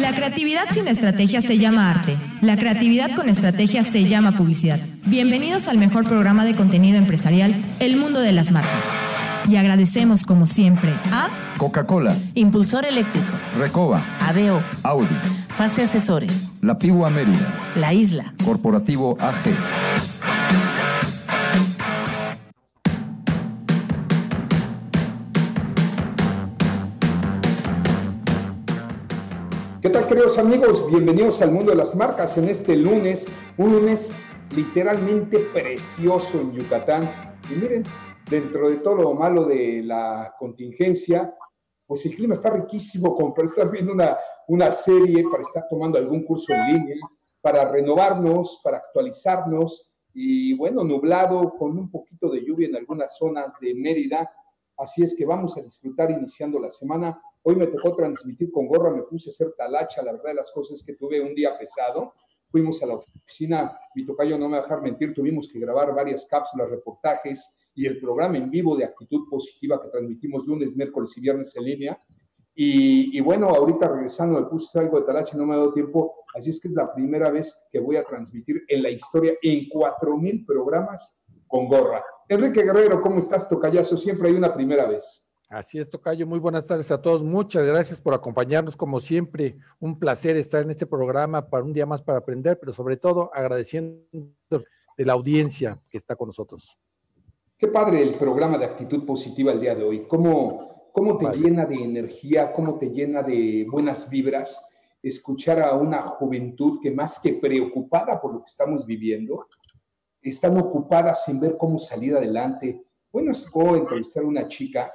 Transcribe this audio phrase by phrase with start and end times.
[0.00, 2.16] La creatividad sin estrategia se llama arte.
[2.40, 4.80] La creatividad con estrategia se llama publicidad.
[5.04, 8.86] Bienvenidos al mejor programa de contenido empresarial, El Mundo de las Marcas.
[9.46, 11.28] Y agradecemos como siempre a
[11.58, 13.28] Coca-Cola, Impulsor Eléctrico,
[13.58, 15.16] Recoba, ADO, Audi,
[15.54, 19.36] Fase Asesores, La Pigua Mérida, La Isla, Corporativo AG.
[29.90, 30.88] ¿Qué tal queridos amigos?
[30.88, 33.26] Bienvenidos al mundo de las marcas en este lunes,
[33.58, 34.12] un lunes
[34.54, 37.10] literalmente precioso en Yucatán.
[37.50, 37.82] Y miren,
[38.30, 41.28] dentro de todo lo malo de la contingencia,
[41.88, 45.98] pues el clima está riquísimo como para estar viendo una, una serie, para estar tomando
[45.98, 46.96] algún curso en línea,
[47.40, 53.56] para renovarnos, para actualizarnos y bueno, nublado con un poquito de lluvia en algunas zonas
[53.60, 54.30] de Mérida.
[54.78, 58.90] Así es que vamos a disfrutar iniciando la semana Hoy me tocó transmitir con gorra,
[58.90, 61.56] me puse a hacer talacha, la verdad de las cosas es que tuve un día
[61.58, 62.12] pesado.
[62.48, 65.94] Fuimos a la oficina, mi tocayo no me va a dejar mentir, tuvimos que grabar
[65.94, 71.16] varias cápsulas, reportajes y el programa en vivo de actitud positiva que transmitimos lunes, miércoles
[71.16, 71.98] y viernes en línea.
[72.54, 76.24] Y, y, bueno, ahorita regresando me puse algo de talacha no me ha dado tiempo,
[76.34, 79.68] así es que es la primera vez que voy a transmitir en la historia en
[79.70, 82.04] 4.000 programas con gorra.
[82.28, 83.96] Enrique Guerrero, ¿cómo estás, tocayazo?
[83.96, 85.29] Siempre hay una primera vez.
[85.50, 86.28] Así es, Tocayo.
[86.28, 87.24] Muy buenas tardes a todos.
[87.24, 88.76] Muchas gracias por acompañarnos.
[88.76, 92.72] Como siempre, un placer estar en este programa para un día más para aprender, pero
[92.72, 93.98] sobre todo agradeciendo
[94.48, 96.78] de la audiencia que está con nosotros.
[97.58, 100.06] Qué padre el programa de actitud positiva el día de hoy.
[100.06, 104.70] ¿Cómo, cómo te llena de energía, cómo te llena de buenas vibras
[105.02, 109.48] escuchar a una juventud que más que preocupada por lo que estamos viviendo,
[110.22, 112.84] están ocupadas en ver cómo salir adelante.
[113.12, 114.92] Nos tocó entrevistar a una chica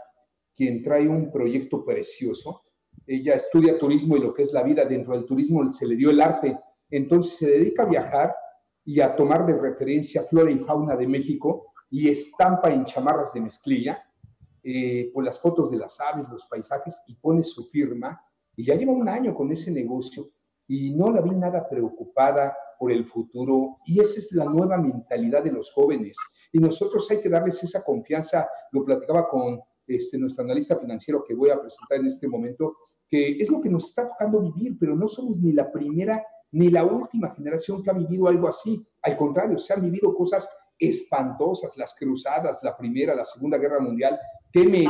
[0.55, 2.63] quien trae un proyecto precioso.
[3.05, 6.09] Ella estudia turismo y lo que es la vida dentro del turismo se le dio
[6.09, 6.57] el arte.
[6.89, 8.35] Entonces se dedica a viajar
[8.83, 13.41] y a tomar de referencia flora y fauna de México y estampa en chamarras de
[13.41, 14.03] mezclilla
[14.67, 18.19] eh, las fotos de las aves, los paisajes y pone su firma.
[18.55, 20.31] Y ya lleva un año con ese negocio
[20.67, 23.77] y no la vi nada preocupada por el futuro.
[23.85, 26.17] Y esa es la nueva mentalidad de los jóvenes.
[26.51, 28.47] Y nosotros hay que darles esa confianza.
[28.71, 33.37] Lo platicaba con este, nuestro analista financiero que voy a presentar en este momento, que
[33.39, 36.85] es lo que nos está tocando vivir, pero no somos ni la primera ni la
[36.85, 38.87] última generación que ha vivido algo así.
[39.01, 44.17] Al contrario, se han vivido cosas espantosas, las cruzadas, la primera, la segunda guerra mundial.
[44.51, 44.85] ¿Qué me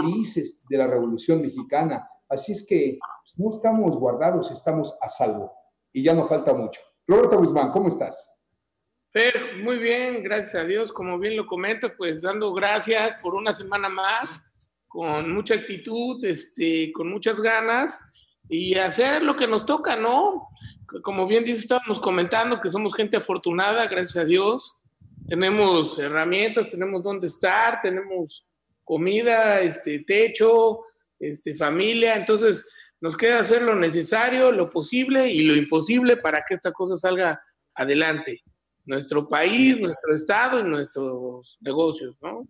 [0.70, 2.08] de la Revolución Mexicana?
[2.30, 5.52] Así es que pues, no estamos guardados, estamos a salvo.
[5.92, 6.82] Y ya no falta mucho.
[7.08, 8.32] Roberto Guzmán, ¿cómo estás?
[9.12, 10.92] Fer, muy bien, gracias a Dios.
[10.92, 14.44] Como bien lo comentas, pues dando gracias por una semana más
[14.96, 18.00] con mucha actitud, este, con muchas ganas
[18.48, 20.48] y hacer lo que nos toca, ¿no?
[21.04, 24.78] Como bien dice, estábamos comentando que somos gente afortunada, gracias a Dios.
[25.28, 28.48] Tenemos herramientas, tenemos dónde estar, tenemos
[28.86, 30.84] comida, este, techo,
[31.20, 32.16] este, familia.
[32.16, 36.96] Entonces, nos queda hacer lo necesario, lo posible y lo imposible para que esta cosa
[36.96, 38.44] salga adelante.
[38.86, 42.48] Nuestro país, nuestro estado y nuestros negocios, ¿no?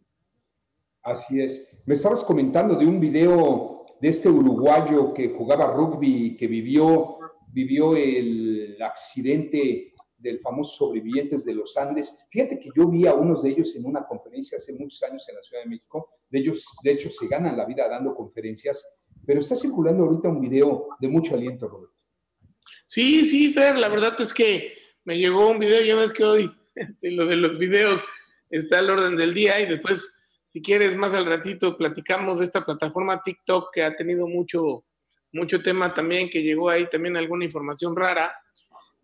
[1.05, 1.69] Así es.
[1.85, 7.19] Me estabas comentando de un video de este uruguayo que jugaba rugby que vivió,
[7.53, 12.25] vivió el accidente del famoso sobrevivientes de los Andes.
[12.31, 15.35] Fíjate que yo vi a unos de ellos en una conferencia hace muchos años en
[15.35, 16.09] la Ciudad de México.
[16.27, 18.83] De ellos, de hecho, se ganan la vida dando conferencias,
[19.27, 21.95] pero está circulando ahorita un video de mucho aliento, Roberto.
[22.87, 24.73] Sí, sí, Fer, la verdad es que
[25.03, 28.01] me llegó un video, ya ves que hoy este, lo de los videos
[28.49, 30.24] está al orden del día y después
[30.55, 34.85] si quieres, más al ratito platicamos de esta plataforma TikTok que ha tenido mucho,
[35.33, 38.33] mucho tema también, que llegó ahí también alguna información rara.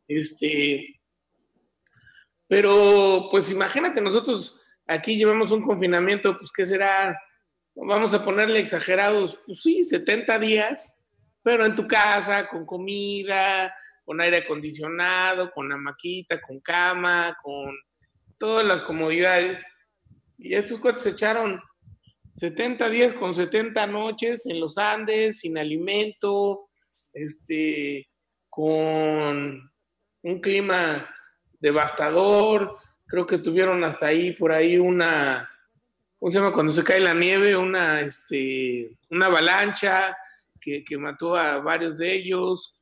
[0.08, 1.02] Este,
[2.48, 7.20] pero pues imagínate, nosotros aquí llevamos un confinamiento, pues ¿qué será?
[7.76, 11.02] Vamos a ponerle exagerados, pues sí, 70 días,
[11.44, 17.78] pero en tu casa, con comida, con aire acondicionado, con maquita, con cama, con
[18.38, 19.62] todas las comodidades.
[20.44, 21.62] Y estos cuates se echaron
[22.38, 26.70] 70 días con 70 noches en los Andes, sin alimento,
[27.14, 28.10] este,
[28.50, 29.72] con
[30.24, 31.08] un clima
[31.60, 32.76] devastador.
[33.06, 35.48] Creo que tuvieron hasta ahí, por ahí, una,
[36.18, 36.52] ¿cómo se llama?
[36.52, 40.18] Cuando se cae la nieve, una, este, una avalancha
[40.60, 42.82] que, que mató a varios de ellos.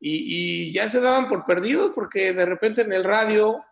[0.00, 3.64] Y, y, ya se daban por perdidos porque de repente en el radio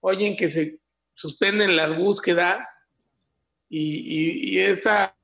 [0.00, 0.78] oyen que se
[1.14, 2.68] suspenden las búsquedas
[3.74, 5.16] y, y, y esta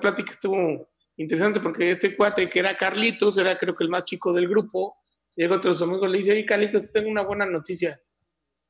[0.00, 0.88] plática estuvo
[1.18, 4.96] interesante porque este cuate que era Carlitos, era creo que el más chico del grupo,
[5.36, 8.00] llega otro amigos le dice, oye Carlitos, tengo una buena noticia.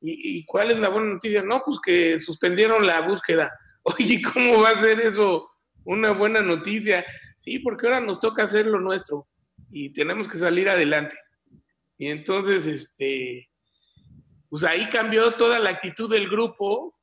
[0.01, 1.41] ¿Y, cuál es la buena noticia?
[1.43, 3.51] No, pues que suspendieron la búsqueda.
[3.83, 5.49] Oye, ¿cómo va a ser eso
[5.83, 7.05] una buena noticia?
[7.37, 9.27] Sí, porque ahora nos toca hacer lo nuestro
[9.71, 11.17] y tenemos que salir adelante.
[11.97, 13.49] Y entonces, este,
[14.49, 16.98] pues ahí cambió toda la actitud del grupo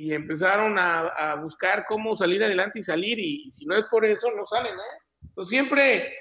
[0.00, 4.28] y empezaron a, buscar cómo salir adelante y salir, y, si no es por eso,
[4.34, 4.98] no salen, ¿eh?
[5.22, 6.14] Entonces siempre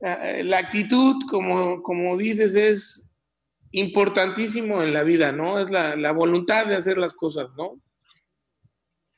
[0.00, 3.08] eh, la actitud, como, como dices, es
[3.70, 5.60] importantísimo en la vida, ¿no?
[5.60, 7.80] Es la, la voluntad de hacer las cosas, ¿no?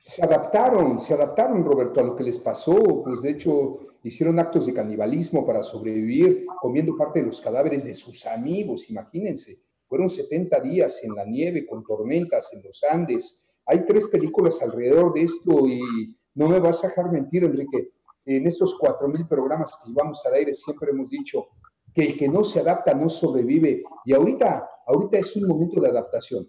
[0.02, 3.02] Se adaptaron, se adaptaron, Roberto, a lo que les pasó.
[3.02, 7.94] Pues de hecho, hicieron actos de canibalismo para sobrevivir, comiendo parte de los cadáveres de
[7.94, 9.56] sus amigos, imagínense.
[9.88, 15.13] Fueron 70 días en la nieve, con tormentas en los Andes, hay tres películas alrededor
[15.13, 17.91] de esto y no me vas a dejar mentir, Enrique.
[18.25, 21.49] En estos cuatro mil programas que llevamos al aire siempre hemos dicho
[21.95, 23.83] que el que no se adapta no sobrevive.
[24.05, 26.49] Y ahorita, ahorita es un momento de adaptación.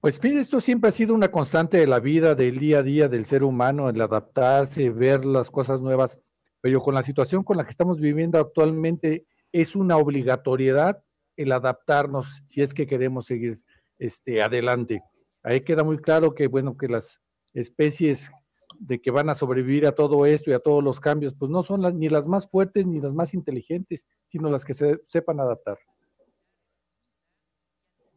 [0.00, 3.26] Pues esto siempre ha sido una constante de la vida, del día a día del
[3.26, 6.18] ser humano, el adaptarse, ver las cosas nuevas.
[6.62, 11.02] Pero con la situación con la que estamos viviendo actualmente, es una obligatoriedad
[11.36, 13.58] el adaptarnos si es que queremos seguir
[13.98, 15.02] este, adelante.
[15.42, 17.20] Ahí queda muy claro que, bueno, que las
[17.54, 18.30] especies
[18.78, 21.62] de que van a sobrevivir a todo esto y a todos los cambios, pues no
[21.62, 25.78] son ni las más fuertes ni las más inteligentes, sino las que se sepan adaptar.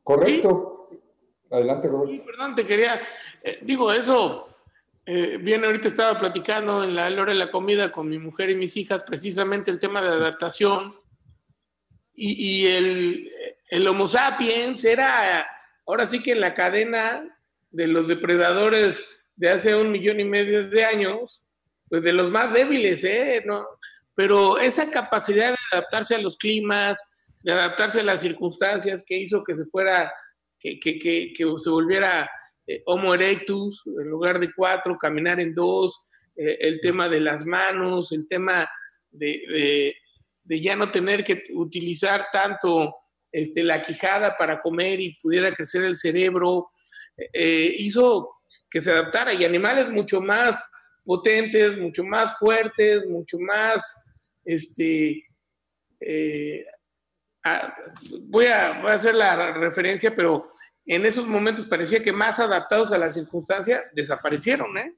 [0.04, 0.90] Correcto.
[1.50, 2.26] Adelante, Roberto.
[2.26, 3.00] perdón, te quería,
[3.44, 4.50] eh, digo, eso,
[5.06, 8.56] eh, bien, ahorita estaba platicando en la hora de la comida con mi mujer y
[8.56, 10.96] mis hijas, precisamente el tema de adaptación.
[12.16, 13.32] Y, y el,
[13.70, 15.48] el Homo sapiens era
[15.86, 17.38] ahora sí que en la cadena
[17.72, 21.46] de los depredadores de hace un millón y medio de años,
[21.90, 23.44] pues de los más débiles, ¿eh?
[23.46, 23.66] ¿No?
[24.16, 27.00] Pero esa capacidad de adaptarse a los climas,
[27.42, 30.12] de adaptarse a las circunstancias que hizo que se fuera,
[30.60, 32.30] que, que, que, que se volviera
[32.66, 37.46] eh, Homo erectus, en lugar de cuatro, caminar en dos, eh, el tema de las
[37.46, 38.70] manos, el tema
[39.12, 39.96] de, de,
[40.44, 42.96] de ya no tener que utilizar tanto
[43.34, 46.70] este, la quijada para comer y pudiera crecer el cerebro,
[47.34, 48.30] eh, hizo
[48.70, 50.64] que se adaptara y animales mucho más
[51.04, 54.06] potentes, mucho más fuertes, mucho más,
[54.46, 55.26] este,
[56.00, 56.66] eh,
[58.22, 60.54] voy, a, voy, a, hacer la referencia, pero
[60.86, 64.96] en esos momentos parecía que más adaptados a la circunstancia desaparecieron, ¿eh?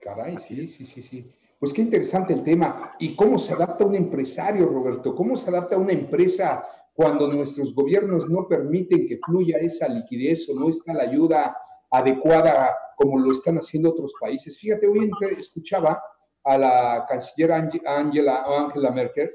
[0.00, 1.30] Caray, sí, sí, sí, sí.
[1.64, 2.94] Pues qué interesante el tema.
[2.98, 5.14] ¿Y cómo se adapta un empresario, Roberto?
[5.14, 6.60] ¿Cómo se adapta una empresa
[6.92, 11.56] cuando nuestros gobiernos no permiten que fluya esa liquidez o no está la ayuda
[11.90, 14.58] adecuada como lo están haciendo otros países?
[14.58, 16.02] Fíjate, hoy escuchaba
[16.44, 19.32] a la canciller Angela, Angela Merkel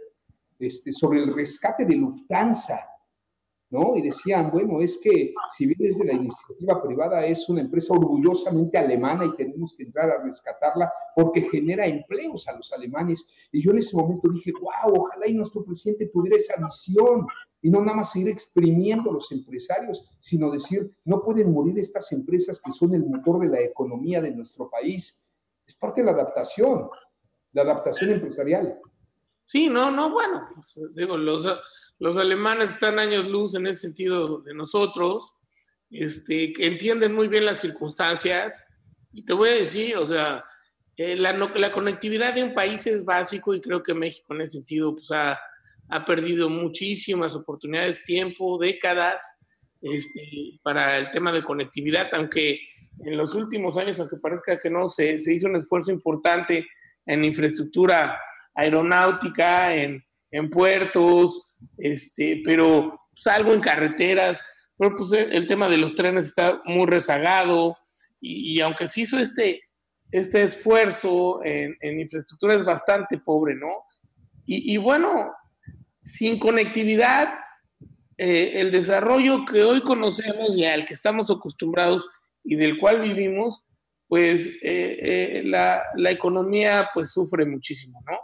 [0.59, 2.79] este, sobre el rescate de Lufthansa.
[3.69, 3.95] ¿No?
[3.95, 8.77] Y decían, bueno, es que si bien desde la iniciativa privada es una empresa orgullosamente
[8.77, 13.30] alemana y tenemos que entrar a rescatarla porque genera empleos a los alemanes.
[13.51, 17.27] Y yo en ese momento dije, wow, ojalá y nuestro presidente tuviera esa visión
[17.62, 22.12] y no nada más seguir exprimiendo a los empresarios, sino decir, no pueden morir estas
[22.12, 25.30] empresas que son el motor de la economía de nuestro país.
[25.68, 26.89] Es parte de la adaptación,
[27.51, 28.80] la adaptación empresarial.
[29.45, 31.46] Sí, no, no, bueno, pues, digo, los
[32.00, 35.34] los alemanes están años luz en ese sentido de nosotros,
[35.91, 38.63] este, que entienden muy bien las circunstancias.
[39.12, 40.44] Y te voy a decir, o sea,
[40.96, 44.58] eh, la, la, conectividad de un país es básico y creo que México en ese
[44.58, 45.39] sentido pues, ha,
[45.89, 49.24] ha perdido muchísimas oportunidades, tiempo, décadas
[49.82, 52.60] este, para el tema de conectividad, aunque
[53.06, 56.68] en los últimos años, aunque parezca que no, se, se hizo un esfuerzo importante
[57.06, 58.20] en infraestructura
[58.53, 64.42] aeronáutica, en, en puertos, este, pero pues, algo en carreteras,
[64.78, 67.78] pero pues el tema de los trenes está muy rezagado
[68.22, 69.62] y, aunque se hizo este,
[70.12, 73.70] este esfuerzo en, infraestructura es bastante pobre, ¿no?
[74.51, 75.32] Y, bueno,
[76.04, 77.36] sin conectividad,
[78.18, 82.10] eh, el desarrollo que hoy conocemos y al que estamos acostumbrados
[82.44, 83.63] y del cual vivimos,
[84.08, 88.18] pues eh, eh, la, la, economía pues sufre muchísimo, ¿no?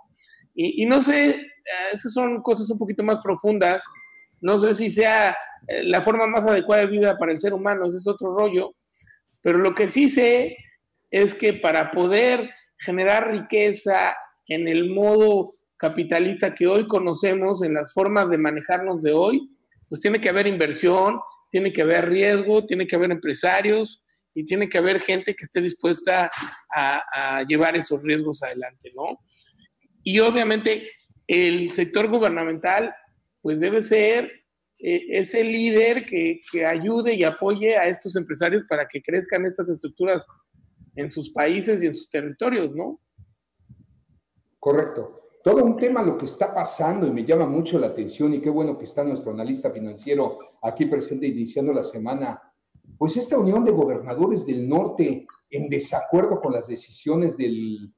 [0.56, 1.52] Y, no sé
[1.92, 3.84] esas son cosas un poquito más profundas.
[4.42, 5.36] No sé si sea
[5.68, 8.76] eh, la forma más adecuada de vida para el ser humano, ese es otro rollo.
[9.42, 10.58] Pero lo que sí sé
[11.12, 14.16] es que para poder generar riqueza
[14.48, 19.50] en el modo capitalista que hoy conocemos, en las formas de manejarnos de hoy,
[19.90, 21.20] pues tiene que haber inversión,
[21.52, 25.62] tiene que haber riesgo, tiene que haber empresarios y tiene que haber gente que esté
[25.62, 26.30] dispuesta
[26.70, 29.20] a, llevar esos riesgos adelante, ¿no?
[30.06, 30.88] Y obviamente
[31.28, 32.94] el sector gubernamental,
[33.42, 34.32] pues debe ser
[34.78, 39.68] eh, ese líder que, que ayude y apoye a estos empresarios para que crezcan estas
[39.68, 40.26] estructuras
[40.96, 43.02] en sus países y en sus territorios, ¿no?
[44.60, 45.24] Correcto.
[45.44, 48.50] Todo un tema lo que está pasando y me llama mucho la atención y qué
[48.50, 52.42] bueno que está nuestro analista financiero aquí presente iniciando la semana,
[52.98, 57.92] pues esta unión de gobernadores del norte en desacuerdo con las decisiones del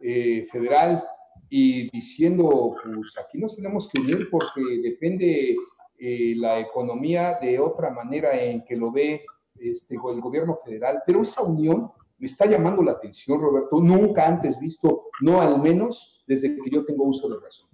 [0.00, 1.04] eh, federal
[1.48, 5.56] y diciendo, pues aquí nos tenemos que unir porque depende
[5.98, 9.24] eh, la economía de otra manera en que lo ve
[9.58, 14.58] este, el gobierno federal, pero esa unión me está llamando la atención, Roberto, nunca antes
[14.58, 17.68] visto, no al menos desde que yo tengo uso de razón.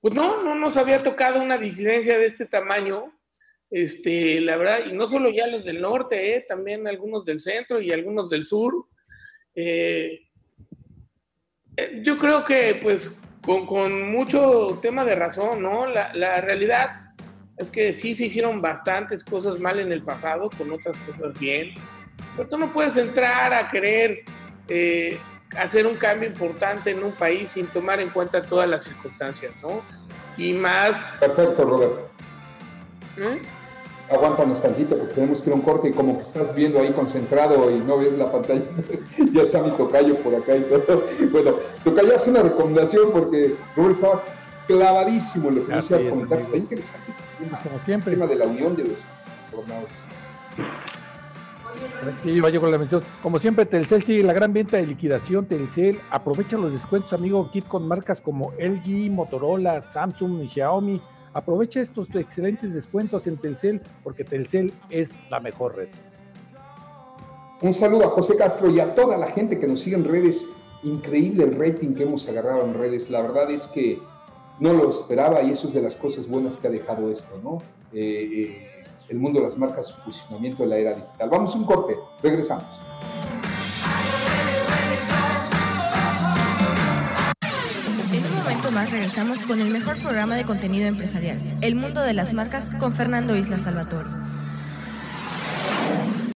[0.00, 3.12] Pues no, no nos había tocado una disidencia de este tamaño,
[3.70, 7.80] este, la verdad, y no solo ya los del norte, eh, también algunos del centro
[7.80, 8.88] y algunos del sur.
[9.54, 10.23] Eh,
[12.02, 15.86] yo creo que pues con, mucho tema de razón, ¿no?
[15.86, 17.12] La, la, realidad
[17.56, 21.74] es que sí se hicieron bastantes cosas mal en el pasado, con otras cosas bien.
[22.36, 24.24] Pero tú no puedes entrar a querer
[24.68, 25.18] eh,
[25.56, 29.82] hacer un cambio importante en un país sin tomar en cuenta todas las circunstancias, ¿no?
[30.36, 31.02] Y más...
[31.20, 32.10] Perfecto, Roberto.
[33.18, 33.40] ¿Eh?
[34.10, 36.92] Aguántanos tantito porque tenemos que ir a un corte y como que estás viendo ahí
[36.92, 38.62] concentrado y no ves la pantalla,
[39.32, 41.04] ya está mi tocayo por acá y todo.
[41.32, 44.22] Bueno, tocayo hace una recomendación porque Roberto estaba
[44.66, 47.12] clavadísimo en lo que decía comentar, está interesante.
[47.62, 48.12] Como siempre.
[48.12, 48.98] El tema de la unión de los
[49.54, 49.90] jornados.
[52.22, 53.02] Sí, con la mención.
[53.22, 55.46] Como siempre, Telcel sigue la gran venta de liquidación.
[55.46, 61.00] Telcel aprovecha los descuentos, amigo Kit, con marcas como LG, Motorola, Samsung y Xiaomi.
[61.34, 65.88] Aprovecha estos excelentes descuentos en Telcel porque Telcel es la mejor red.
[67.60, 70.44] Un saludo a José Castro y a toda la gente que nos sigue en redes.
[70.84, 73.10] Increíble el rating que hemos agarrado en redes.
[73.10, 73.98] La verdad es que
[74.60, 77.58] no lo esperaba y eso es de las cosas buenas que ha dejado esto, ¿no?
[77.92, 78.68] Eh, eh,
[79.08, 81.30] el mundo de las marcas, su posicionamiento en la era digital.
[81.30, 82.83] Vamos a un corte, regresamos.
[88.84, 92.94] Más regresamos con el mejor programa de contenido empresarial, El Mundo de las Marcas, con
[92.94, 94.10] Fernando Isla Salvatore.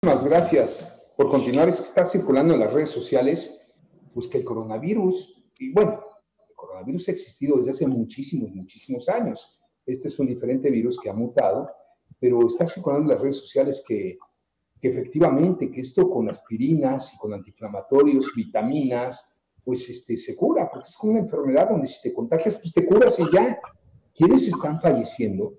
[0.03, 1.69] Muchas gracias por continuar.
[1.69, 3.55] Es que está circulando en las redes sociales,
[4.15, 6.01] pues que el coronavirus, y bueno,
[6.49, 9.61] el coronavirus ha existido desde hace muchísimos, muchísimos años.
[9.85, 11.69] Este es un diferente virus que ha mutado
[12.19, 14.19] pero está circulando en las redes sociales que,
[14.81, 19.38] que efectivamente que esto con aspirinas y con antiinflamatorios, vitaminas,
[19.69, 22.87] pues este, se cura, porque es como una enfermedad donde si te contagias, pues te
[22.87, 23.61] curas y ya.
[24.15, 25.59] ¿Quiénes están falleciendo?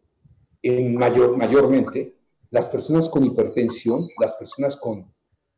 [0.63, 2.17] En mayor, mayormente
[2.49, 5.13] las personas con hipertensión, las personas con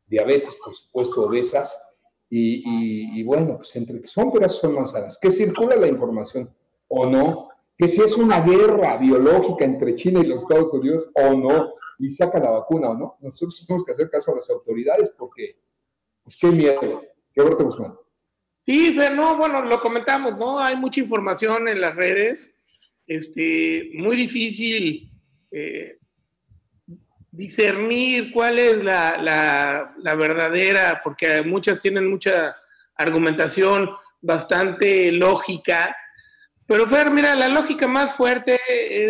[0.05, 1.81] diabetes, por supuesto, obesas,
[2.29, 6.53] y, bueno, pues entre que son peras son manzanas, que circula la información
[6.89, 11.33] o no, que si es una guerra biológica entre China y los Estados Unidos o
[11.35, 13.15] no, y saca la vacuna o no.
[13.21, 15.57] Nosotros tenemos que hacer caso a las autoridades porque,
[16.21, 17.01] pues qué miedo.
[17.33, 17.95] ¿Qué Guzmán?
[18.65, 20.59] Sí, Fer, no, bueno, lo comentamos, ¿no?
[20.59, 22.53] Hay mucha información en las redes,
[23.07, 25.11] este, muy difícil
[25.51, 25.97] eh,
[27.31, 32.55] discernir cuál es la, la, la verdadera, porque muchas tienen mucha
[32.95, 33.89] argumentación
[34.21, 35.95] bastante lógica,
[36.71, 38.57] pero Fer, mira, la lógica más fuerte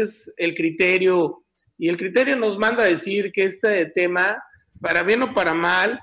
[0.02, 1.44] es el criterio
[1.78, 4.44] y el criterio nos manda a decir que este tema,
[4.80, 6.00] para bien o para mal,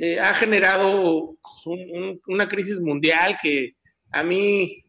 [0.00, 1.36] eh, ha generado
[2.26, 3.74] una crisis mundial que
[4.12, 4.84] a mí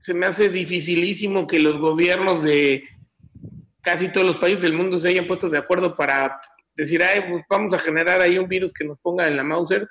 [0.00, 2.84] se me hace dificilísimo que los gobiernos de
[3.80, 6.40] casi todos los países del mundo se hayan puesto de acuerdo para
[6.74, 9.88] decir, Ay, pues vamos a generar ahí un virus que nos ponga en la Mauser,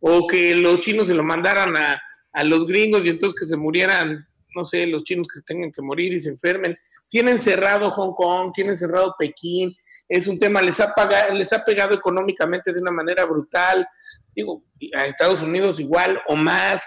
[0.00, 2.00] o que los chinos se lo mandaran a,
[2.32, 5.72] a los gringos y entonces que se murieran no sé, los chinos que se tengan
[5.72, 6.76] que morir y se enfermen.
[7.08, 9.74] Tienen cerrado Hong Kong, tienen cerrado Pekín,
[10.08, 13.86] es un tema, les ha, pagado, les ha pegado económicamente de una manera brutal,
[14.34, 16.84] digo, a Estados Unidos igual o más.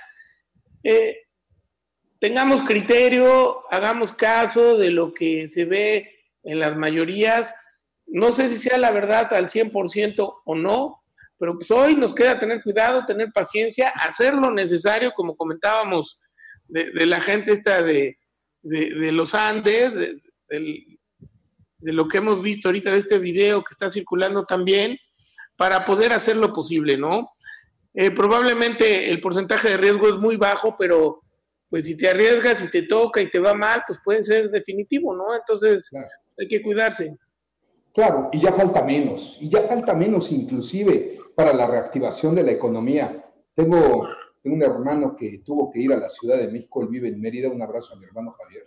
[0.84, 1.17] Eh,
[2.19, 6.10] tengamos criterio, hagamos caso de lo que se ve
[6.43, 7.53] en las mayorías.
[8.05, 11.03] No sé si sea la verdad al 100% o no,
[11.38, 16.22] pero pues hoy nos queda tener cuidado, tener paciencia, hacer lo necesario, como comentábamos
[16.67, 18.17] de, la gente esta de,
[18.63, 19.91] los Andes,
[21.85, 24.97] de, lo que hemos visto ahorita de este video que está circulando también,
[25.55, 27.29] para poder hacer lo posible, ¿no?
[27.93, 31.21] Eh, probablemente el porcentaje de riesgo es muy bajo, pero
[31.69, 35.15] pues si te arriesgas y te toca y te va mal, pues puede ser definitivo,
[35.15, 35.33] ¿no?
[35.33, 35.89] Entonces
[36.37, 37.15] hay que cuidarse.
[37.93, 42.51] Claro, y ya falta menos, y ya falta menos inclusive para la reactivación de la
[42.51, 43.25] economía.
[43.53, 44.07] Tengo,
[44.43, 47.49] un hermano que tuvo que ir a la Ciudad de México, él vive en Mérida,
[47.49, 48.63] un abrazo a mi hermano Javier.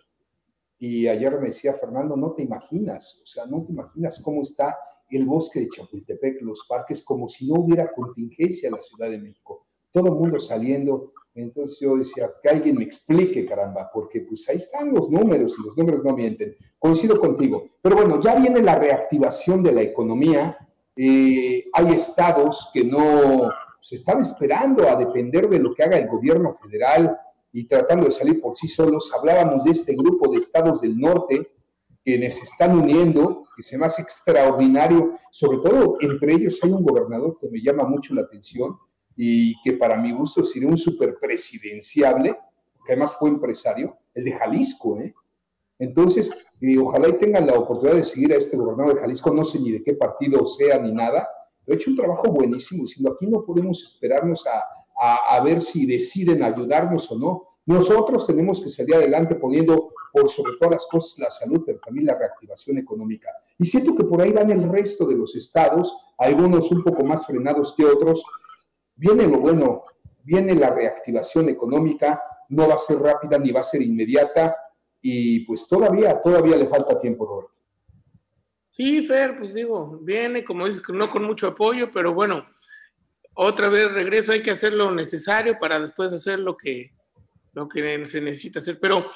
[0.79, 4.77] Y ayer me decía, Fernando, no te imaginas, o sea, no te imaginas cómo está
[5.11, 9.19] el bosque de Chapultepec, los parques, como si no hubiera contingencia en la Ciudad de
[9.19, 9.67] México.
[9.93, 11.13] Todo el mundo saliendo.
[11.35, 15.63] Entonces yo decía, que alguien me explique, caramba, porque pues ahí están los números y
[15.63, 16.57] los números no mienten.
[16.79, 17.65] Coincido contigo.
[17.81, 20.59] Pero bueno, ya viene la reactivación de la economía.
[20.97, 26.09] Eh, hay estados que no se están esperando a depender de lo que haga el
[26.09, 27.19] gobierno federal
[27.53, 29.13] y tratando de salir por sí solos.
[29.17, 31.51] Hablábamos de este grupo de estados del norte
[32.09, 36.83] quienes se están uniendo, que se me hace extraordinario, sobre todo entre ellos hay un
[36.83, 38.79] gobernador que me llama mucho la atención
[39.15, 42.31] y que para mi gusto sería un superpresidenciable,
[42.87, 45.15] que además fue empresario, el de Jalisco, ¿eh?
[45.79, 46.31] Entonces,
[46.81, 49.73] ojalá y tengan la oportunidad de seguir a este gobernador de Jalisco, no sé ni
[49.73, 51.29] de qué partido sea ni nada,
[51.67, 54.65] he hecho un trabajo buenísimo diciendo aquí no podemos esperarnos a,
[55.01, 57.43] a, ver si deciden ayudarnos o no.
[57.67, 62.07] Nosotros tenemos que salir adelante poniendo por sobre todas las cosas la salud, pero también
[62.07, 63.31] la reactivación económica.
[63.59, 67.27] Y siento que por ahí van el resto de los estados, algunos un poco más
[67.27, 68.23] frenados que otros.
[68.97, 69.85] Viene lo bueno,
[70.25, 74.57] viene la reactivación económica, no va a ser rápida ni va a ser inmediata,
[75.01, 77.53] y pues todavía, todavía le falta tiempo, Roberto.
[78.71, 82.47] Sí, Fer, pues digo, viene, como dices, no con mucho apoyo, pero bueno,
[83.41, 86.91] otra vez regreso, hay que hacer lo necesario para después hacer lo que,
[87.53, 88.81] lo que se necesita hacer.
[88.81, 89.13] Pero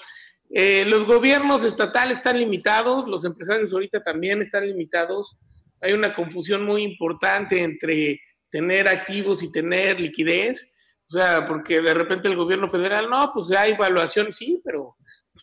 [0.48, 5.36] eh, los gobiernos estatales están limitados, los empresarios ahorita también están limitados.
[5.80, 10.72] Hay una confusión muy importante entre tener activos y tener liquidez.
[11.04, 14.96] O sea, porque de repente el gobierno federal, no, pues hay evaluación, sí, pero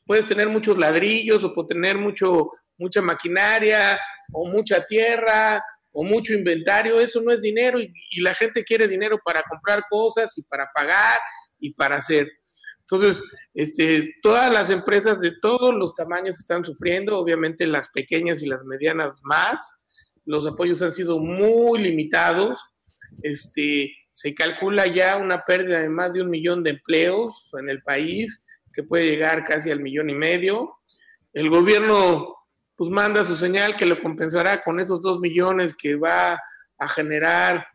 [0.05, 3.99] puedes tener muchos ladrillos o puedes tener mucho mucha maquinaria
[4.31, 7.91] o mucha tierra o mucho inventario, eso no es dinero y,
[8.21, 11.17] la gente quiere dinero para comprar cosas y para pagar
[11.59, 12.27] y para hacer.
[12.81, 18.47] Entonces, este, todas las empresas de todos los tamaños están sufriendo, obviamente las pequeñas y
[18.47, 19.59] las medianas más.
[20.25, 22.59] Los apoyos han sido muy limitados.
[23.21, 27.81] Este, se calcula ya una pérdida de más de un millón de empleos en el
[27.83, 30.75] país, que puede llegar casi al millón y medio.
[31.31, 32.38] El gobierno
[32.79, 36.39] pues manda su señal que lo compensará con esos dos millones que va
[36.77, 37.67] a generar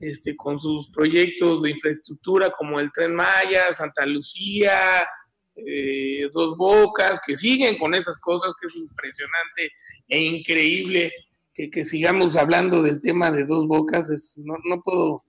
[0.00, 5.06] este, con sus proyectos de infraestructura como el Tren Maya, Santa Lucía,
[5.54, 9.70] eh, Dos Bocas, que siguen con esas cosas, que es impresionante
[10.08, 11.12] e increíble
[11.54, 15.22] que, sigamos hablando del tema de Dos Bocas, es, no, puedo,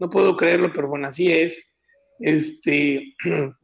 [0.00, 1.72] no puedo creerlo, pero bueno, así es.
[2.18, 3.14] Este,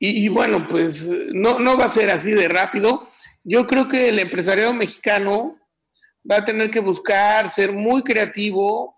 [0.00, 3.06] y, bueno, pues no, no va a ser así de rápido.
[3.42, 5.58] Yo creo que el empresariado mexicano
[6.30, 8.96] va a tener que buscar ser muy creativo,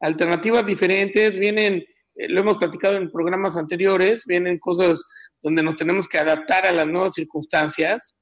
[0.00, 5.04] alternativas diferentes, vienen, eh, lo hemos platicado en programas anteriores, vienen cosas
[5.42, 8.16] donde nos tenemos que adaptar a las nuevas circunstancias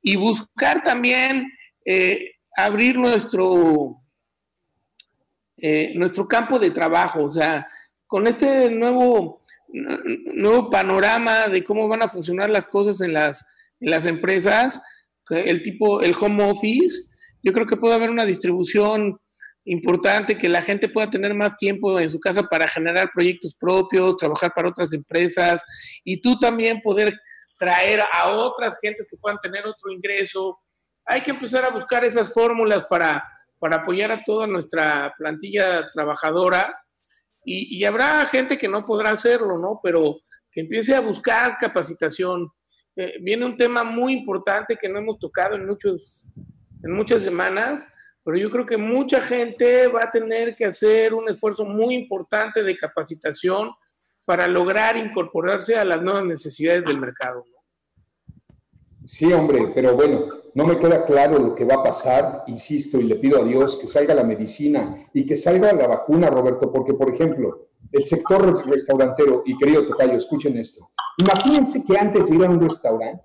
[0.00, 1.50] y buscar también
[1.84, 3.96] eh, abrir nuestro,
[5.56, 7.68] eh, nuestro campo de trabajo, o sea,
[8.06, 9.41] con este nuevo,
[9.72, 13.46] nuevo panorama de cómo van a funcionar las cosas en las
[13.82, 14.80] en las empresas,
[15.28, 17.08] el tipo, el home office,
[17.42, 19.18] yo creo que puede haber una distribución
[19.64, 24.16] importante, que la gente pueda tener más tiempo en su casa para generar proyectos propios,
[24.16, 25.62] trabajar para otras empresas
[26.04, 27.12] y tú también poder
[27.58, 30.58] traer a otras gentes que puedan tener otro ingreso.
[31.04, 33.24] Hay que empezar a buscar esas fórmulas para,
[33.58, 36.76] para apoyar a toda nuestra plantilla trabajadora
[37.44, 39.80] y, y habrá gente que no podrá hacerlo, ¿no?
[39.82, 42.48] Pero que empiece a buscar capacitación,
[42.94, 46.28] eh, viene un tema muy importante que no hemos tocado en, muchos,
[46.82, 47.86] en muchas semanas,
[48.22, 52.62] pero yo creo que mucha gente va a tener que hacer un esfuerzo muy importante
[52.62, 53.70] de capacitación
[54.24, 57.44] para lograr incorporarse a las nuevas necesidades del mercado.
[59.06, 63.04] Sí, hombre, pero bueno, no me queda claro lo que va a pasar, insisto, y
[63.04, 66.94] le pido a Dios que salga la medicina y que salga la vacuna, Roberto, porque,
[66.94, 70.90] por ejemplo, el sector restaurantero, y querido Tocayo, escuchen esto.
[71.18, 73.22] Imagínense que antes de ir a un restaurante,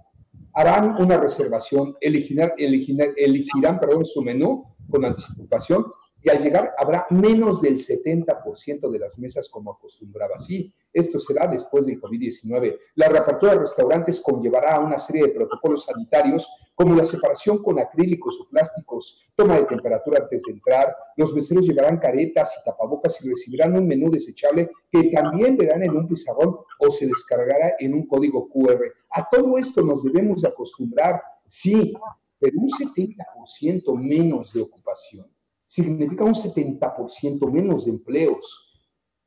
[0.53, 5.85] harán una reservación, elegirán, elegirán, elegirán perdón, su menú con anticipación
[6.21, 10.39] y al llegar habrá menos del 70% de las mesas como acostumbraba.
[10.39, 12.77] Sí, esto será después del COVID-19.
[12.95, 18.39] La reapertura de restaurantes conllevará una serie de protocolos sanitarios como la separación con acrílicos
[18.39, 23.29] o plásticos, toma de temperatura antes de entrar, los meseros llevarán caretas y tapabocas y
[23.29, 28.05] recibirán un menú desechable que también verán en un pizarrón o se descargará en un
[28.05, 28.79] código QR.
[29.09, 31.93] A todo esto nos debemos de acostumbrar, sí,
[32.39, 35.36] pero un 70% menos de ocupación
[35.67, 38.73] significa un 70% menos de empleos.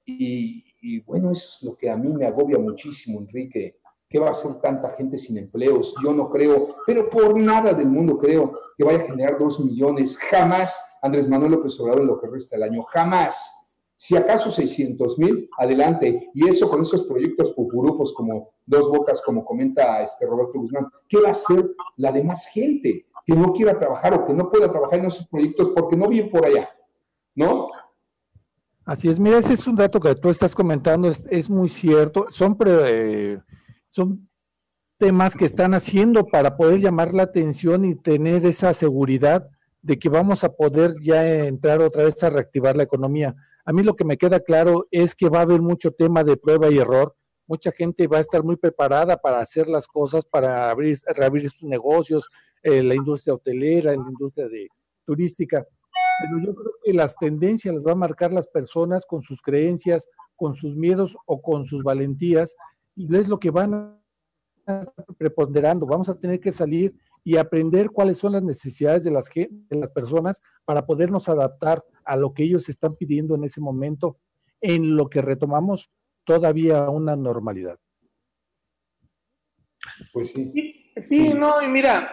[0.04, 3.76] Y, bueno, eso es lo que a mí me agobia muchísimo, Enrique.
[4.08, 5.94] ¿Qué va a hacer tanta gente sin empleos?
[6.02, 10.16] Yo no creo, pero por nada del mundo creo que vaya a generar dos millones.
[10.16, 12.82] Jamás Andrés Manuel López Obrador en lo que resta del año.
[12.82, 13.56] Jamás.
[13.96, 16.30] Si acaso 600 mil, adelante.
[16.32, 21.20] Y eso con esos proyectos fufurufos como Dos Bocas, como comenta este Roberto Guzmán, ¿qué
[21.20, 21.64] va a hacer
[21.96, 25.68] la demás gente que no quiera trabajar o que no pueda trabajar en esos proyectos
[25.68, 26.68] porque no viene por allá?
[27.36, 27.68] ¿No?
[28.84, 32.26] Así es, mira, ese es un dato que tú estás comentando, es, muy cierto.
[32.30, 33.38] Son, eh,
[33.86, 34.28] son
[34.98, 39.48] temas que están haciendo para poder llamar la atención y tener esa seguridad
[39.80, 43.36] de que vamos a poder ya entrar otra vez a reactivar la economía.
[43.64, 46.36] A mí lo que me queda claro es que va a haber mucho tema de
[46.36, 47.14] prueba y error.
[47.46, 51.68] Mucha gente va a estar muy preparada para hacer las cosas, para abrir, reabrir sus
[51.68, 52.28] negocios,
[52.62, 54.68] eh, la industria hotelera, la industria de,
[55.10, 55.66] turística.
[56.22, 60.06] Pero yo creo que las tendencias las va a marcar las personas con sus creencias,
[60.36, 62.54] con sus miedos o con sus valentías,
[62.94, 64.00] y es lo que van a
[64.58, 65.86] estar preponderando.
[65.86, 66.94] Vamos a tener que salir
[67.24, 72.16] y aprender cuáles son las necesidades de las, de las personas para podernos adaptar a
[72.16, 74.18] lo que ellos están pidiendo en ese momento,
[74.60, 75.90] en lo que retomamos
[76.24, 77.78] todavía una normalidad.
[80.12, 80.92] Pues sí.
[80.96, 82.10] Sí, no, y mira,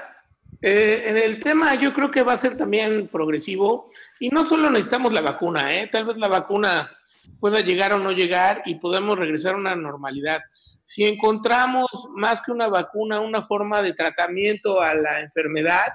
[0.62, 3.88] eh, en el tema yo creo que va a ser también progresivo
[4.20, 5.88] y no solo necesitamos la vacuna, ¿eh?
[5.88, 6.92] tal vez la vacuna
[7.40, 10.42] pueda llegar o no llegar y podemos regresar a una normalidad
[10.88, 15.92] si encontramos más que una vacuna, una forma de tratamiento a la enfermedad,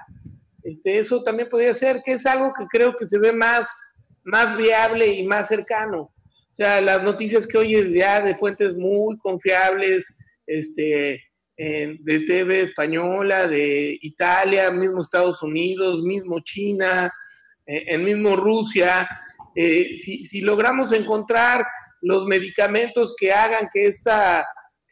[0.61, 3.67] este, eso también podría ser, que es algo que creo que se ve más,
[4.23, 5.99] más viable y más cercano.
[6.01, 11.23] O sea, las noticias que oyes ya de fuentes muy confiables, este,
[11.55, 17.11] de TV española, de Italia, mismo Estados Unidos, mismo China,
[17.65, 19.07] eh, el mismo Rusia,
[19.55, 21.65] eh, si, si logramos encontrar
[22.01, 24.45] los medicamentos que hagan que esta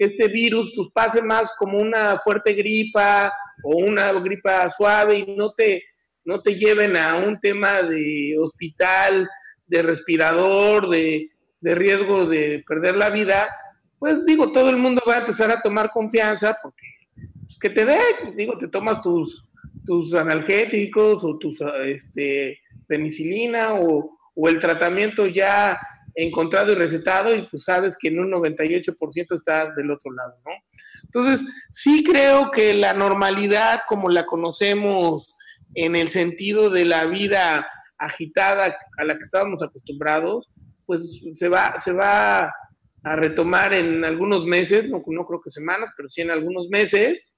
[0.03, 3.31] este virus pues pase más como una fuerte gripa
[3.63, 5.83] o una gripa suave y no te,
[6.25, 9.29] no te lleven a un tema de hospital,
[9.67, 11.29] de respirador, de,
[11.61, 13.47] riesgo de perder la vida,
[14.01, 17.85] pues digo, todo el mundo va a empezar a tomar confianza porque pues, que te
[17.85, 17.99] dé,
[18.35, 19.47] digo, te tomas tus,
[19.85, 25.79] tus analgéticos o tus este, penicilina o, o el tratamiento ya
[26.15, 30.51] encontrado y recetado y pues sabes que en un 98% está del otro lado, ¿no?
[31.03, 35.37] Entonces, sí creo que la normalidad como la conocemos
[35.75, 37.67] en el sentido de la vida
[37.99, 40.49] agitada a la que estábamos acostumbrados,
[40.87, 42.51] pues se va, se va
[43.03, 47.31] a retomar en algunos meses, no, no creo que semanas, pero sí en algunos meses.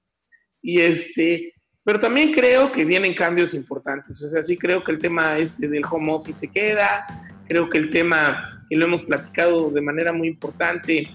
[0.60, 4.22] Y este, pero también creo que vienen cambios importantes.
[4.22, 7.06] O sea, sí creo que el tema este del home office se queda,
[7.46, 11.08] creo que el tema y lo hemos platicado de manera muy importante,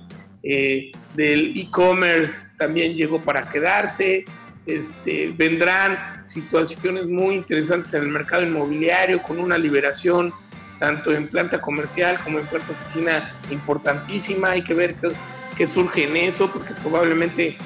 [0.44, 4.24] eh, del e-commerce también llegó para quedarse.
[4.66, 10.32] Este, vendrán situaciones muy interesantes en el mercado inmobiliario con una liberación
[10.80, 14.52] tanto en planta comercial como en planta oficina importantísima.
[14.52, 15.10] Hay que ver qué,
[15.56, 17.58] qué surge en eso, porque probablemente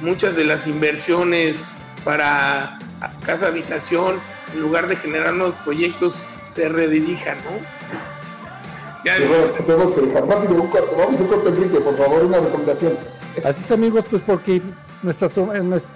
[0.00, 1.64] muchas de las inversiones
[2.04, 2.78] para
[3.24, 4.20] casa habitación,
[4.52, 7.76] en lugar de generar nuevos proyectos, se redirijan, ¿no?
[9.66, 10.96] tenemos que dejar rápido un corto.
[10.96, 12.98] Vamos a un Enrique, por favor, una recomendación.
[13.44, 14.60] Así es, amigos, pues porque
[15.06, 15.30] nuestra,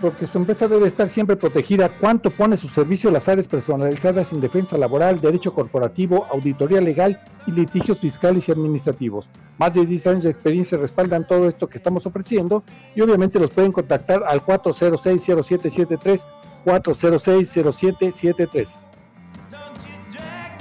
[0.01, 1.91] porque su empresa debe estar siempre protegida.
[1.99, 7.53] ¿Cuánto pone su servicio las áreas personalizadas en defensa laboral, derecho corporativo, auditoría legal y
[7.53, 9.29] litigios fiscales y administrativos?
[9.59, 13.51] Más de 10 años de experiencia respaldan todo esto que estamos ofreciendo y obviamente los
[13.51, 16.25] pueden contactar al 406-0773,
[16.65, 18.89] 406-0773.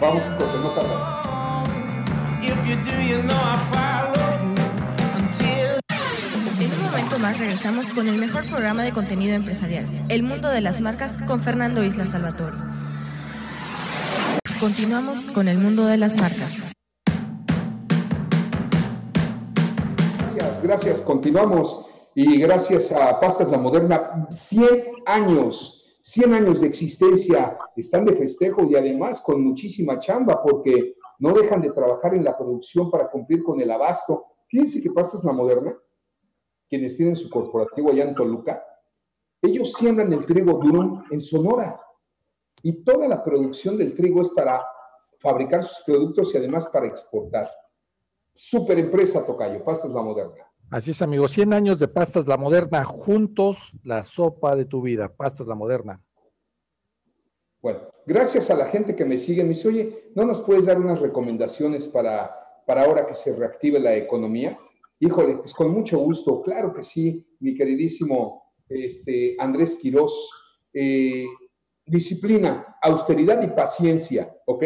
[0.02, 0.60] Vamos a corto,
[7.20, 11.44] más regresamos con el mejor programa de contenido empresarial, El Mundo de las Marcas, con
[11.44, 12.56] Fernando Isla Salvatore.
[14.60, 16.74] Continuamos con el mundo de las marcas.
[20.18, 21.02] Gracias, gracias.
[21.02, 21.86] Continuamos.
[22.16, 28.64] Y gracias a Pastas La Moderna, 100 años, 100 años de existencia, están de festejo
[28.64, 33.44] y además con muchísima chamba porque no dejan de trabajar en la producción para cumplir
[33.44, 34.26] con el abasto.
[34.48, 35.78] Fíjense que Pastas La Moderna,
[36.70, 38.64] quienes tienen su corporativo allá en Toluca,
[39.42, 41.80] ellos siembran el trigo durum en Sonora
[42.62, 44.66] y toda la producción del trigo es para
[45.20, 47.50] fabricar sus productos y además para exportar.
[48.34, 50.46] Super empresa, Tocayo, Pastas La Moderna.
[50.70, 51.32] Así es, amigos.
[51.32, 56.02] 100 años de Pastas La Moderna, juntos la sopa de tu vida, Pastas La Moderna.
[57.62, 60.78] Bueno, gracias a la gente que me sigue, me dice, oye, ¿no nos puedes dar
[60.78, 64.58] unas recomendaciones para, para ahora que se reactive la economía?
[65.00, 70.32] Híjole, pues con mucho gusto, claro que sí, mi queridísimo este, Andrés Quirós.
[70.74, 71.26] Eh,
[71.90, 74.64] disciplina, austeridad y paciencia, ¿ok?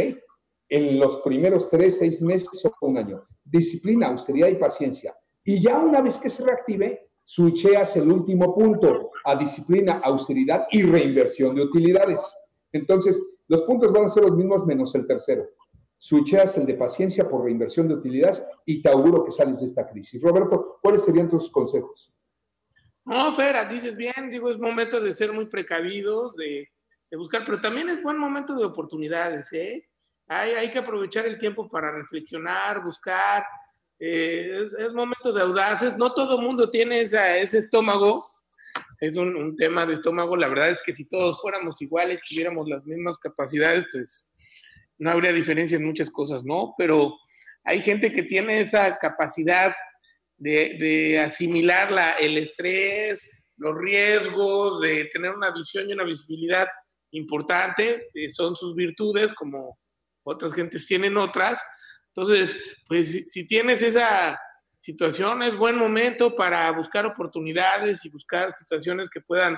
[0.69, 3.24] En los primeros tres, seis meses o un año.
[3.43, 5.15] Disciplina, austeridad y paciencia.
[5.43, 10.84] Y ya una vez que se reactive, switcheas el último punto a disciplina, austeridad y
[10.84, 12.22] reinversión de utilidades.
[12.74, 15.46] Entonces, los puntos van a ser los mismos menos el tercero.
[16.04, 19.88] Switcheas el de paciencia por reinversión de utilidades y te auguro que sales de esta
[19.88, 20.22] crisis.
[20.22, 22.13] Roberto, ¿cuáles serían tus consejos?
[23.06, 26.70] No, Fera, dices bien, digo, es momento de ser muy precavidos, de,
[27.13, 29.88] buscar, pero también es buen momento de oportunidades, ¿eh?
[30.28, 33.46] Hay, que aprovechar el tiempo para reflexionar, buscar,
[33.98, 38.30] eh, es, momento de audaces, no todo mundo tiene ese estómago,
[39.00, 42.68] es un, un, tema de estómago, la verdad es que si todos fuéramos iguales, tuviéramos
[42.68, 44.30] las mismas capacidades, pues
[44.98, 46.74] no habría diferencia en muchas cosas, ¿no?
[46.78, 47.18] Pero
[47.64, 49.74] hay gente que tiene esa capacidad
[50.38, 56.68] de, asimilar la, el estrés, los riesgos, de tener una visión y una visibilidad
[57.12, 59.78] importante, eh, son sus virtudes, como
[60.24, 61.64] otras gentes tienen otras.
[62.08, 62.56] Entonces,
[62.88, 64.40] pues si, tienes esa
[64.80, 69.58] situación, es buen momento para buscar oportunidades y buscar situaciones que puedan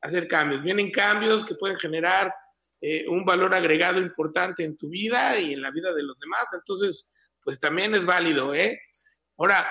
[0.00, 0.62] hacer cambios.
[0.62, 2.32] Vienen cambios que pueden generar
[2.80, 6.46] eh, un valor agregado importante en tu vida y en la vida de los demás.
[6.52, 7.10] Entonces,
[7.42, 8.80] pues también es válido, ¿eh?
[9.38, 9.66] Ahora,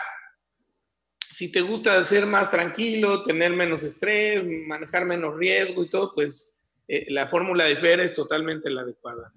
[1.29, 6.53] si te gusta ser más tranquilo, tener menos estrés, manejar menos riesgo y todo, pues
[6.87, 9.33] eh, la fórmula de FER es totalmente la adecuada.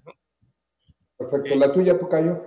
[1.16, 1.56] Perfecto.
[1.56, 2.40] ¿La tuya, Pucayo?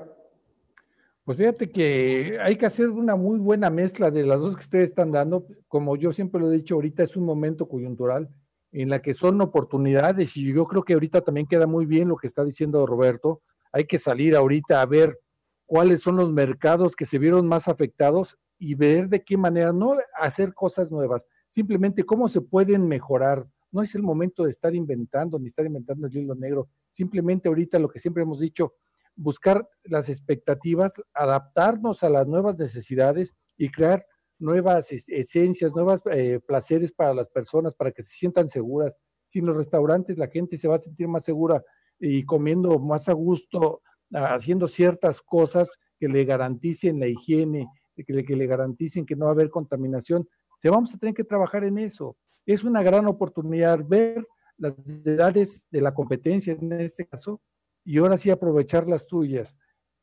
[1.26, 4.86] Pues fíjate que hay que hacer una muy buena mezcla de las dos que ustedes
[4.86, 5.46] están dando.
[5.68, 8.30] Como yo siempre lo he dicho, ahorita es un momento coyuntural
[8.72, 12.18] en la que son oportunidades y yo creo que ahorita también queda muy bien lo
[12.18, 13.42] que está diciendo Roberto.
[13.72, 15.20] Hay que salir ahorita a ver
[15.66, 19.96] cuáles son los mercados que se vieron más afectados y ver de qué manera, no
[20.16, 23.48] hacer cosas nuevas, simplemente cómo se pueden mejorar.
[23.72, 26.68] No es el momento de estar inventando ni estar inventando el hilo negro.
[26.92, 28.74] Simplemente ahorita lo que siempre hemos dicho,
[29.16, 34.06] buscar las expectativas, adaptarnos a las nuevas necesidades y crear
[34.42, 38.98] nuevas esencias, nuevos eh, placeres para las personas, para que se sientan seguras.
[39.28, 41.64] Si en los restaurantes la gente se va a sentir más segura
[42.00, 48.26] y comiendo más a gusto, haciendo ciertas cosas que le garanticen la higiene, que le,
[48.26, 50.28] que le garanticen que no va a haber contaminación.
[50.60, 52.18] Se vamos a tener que trabajar en eso.
[52.46, 54.26] Es una gran oportunidad ver
[54.58, 57.42] las edades de la competencia en este caso
[57.84, 59.58] y ahora sí aprovechar las tuyas.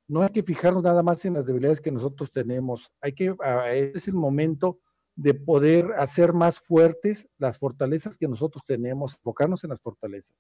[0.09, 2.90] No hay que fijarnos nada más en las debilidades que nosotros tenemos.
[3.01, 4.79] Hay que, ah, es el momento
[5.14, 10.37] de poder hacer más fuertes las fortalezas que nosotros tenemos, enfocarnos en las fortalezas.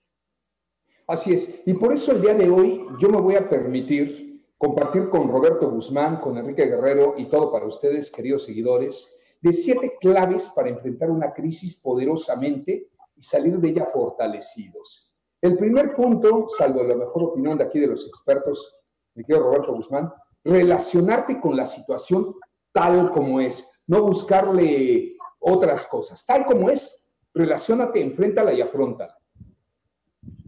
[1.06, 1.62] Así es.
[1.66, 5.70] Y por eso el día de hoy yo me voy a permitir compartir con Roberto
[5.70, 11.10] Guzmán, con Enrique Guerrero y todo para ustedes, queridos seguidores, de siete claves para enfrentar
[11.10, 15.12] una crisis poderosamente y salir de ella fortalecidos.
[15.40, 18.77] El primer punto, salvo la mejor opinión de aquí de los expertos,
[19.18, 20.12] mi querido Roberto Guzmán,
[20.44, 22.36] relacionarte con la situación
[22.72, 29.18] tal como es, no buscarle otras cosas, tal como es, relacionate, enfréntala y afrontala.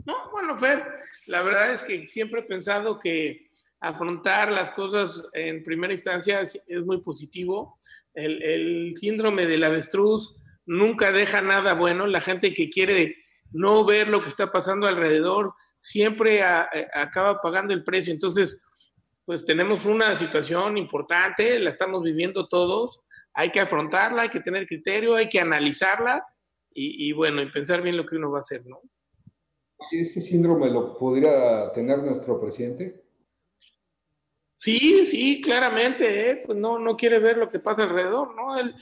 [0.06, 0.86] No, bueno, Fer,
[1.26, 6.84] la verdad es que siempre he pensado que afrontar las cosas en primera instancia es,
[6.84, 7.76] muy positivo.
[8.14, 12.06] El, síndrome del avestruz nunca deja nada bueno.
[12.06, 13.16] La gente que quiere
[13.52, 18.12] no ver lo que está pasando alrededor siempre eh, acaba pagando el precio.
[18.12, 18.62] Entonces,
[19.24, 23.00] pues tenemos una situación importante, la estamos viviendo todos.
[23.32, 26.22] Hay que afrontarla, hay que tener criterio, hay que analizarla
[26.70, 28.80] y, y bueno, y pensar bien lo que uno va a hacer, ¿no?
[29.90, 33.02] ¿Ese síndrome lo podría tener nuestro presidente?
[34.56, 36.42] Sí, sí, claramente, ¿eh?
[36.44, 38.58] pues no, no quiere ver lo que pasa alrededor, ¿no?
[38.58, 38.74] Él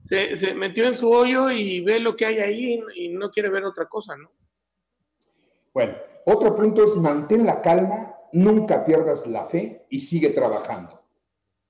[0.00, 3.64] se, metió en su hoyo y ve lo que hay ahí y no quiere ver
[3.64, 4.32] otra cosa, ¿no?
[5.76, 5.92] Bueno,
[6.24, 11.02] otro punto es mantén la calma, nunca pierdas la fe y sigue trabajando.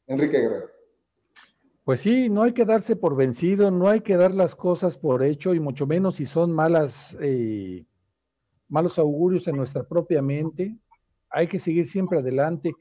[0.06, 0.68] Enrique Guerrero.
[1.82, 5.24] Pues sí, no hay que darse por vencido, no hay que dar las cosas por
[5.24, 7.84] hecho y mucho menos si son malas, eh,
[8.68, 10.78] malos augurios en nuestra propia mente.
[11.28, 12.76] Hay que seguir siempre adelante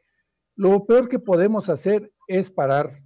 [0.55, 3.01] lo peor que podemos hacer es parar.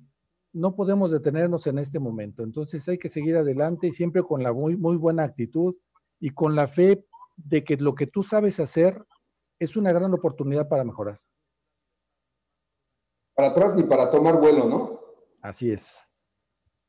[0.52, 2.44] No podemos detenernos en este momento.
[2.44, 5.78] Entonces hay que seguir adelante siempre con la muy, muy buena actitud
[6.20, 7.06] y con la fe
[7.46, 9.04] de que lo que tú sabes hacer
[9.60, 11.20] es una gran oportunidad para mejorar.
[13.34, 15.00] Para atrás ni para tomar vuelo, ¿no?
[15.42, 16.06] Así es.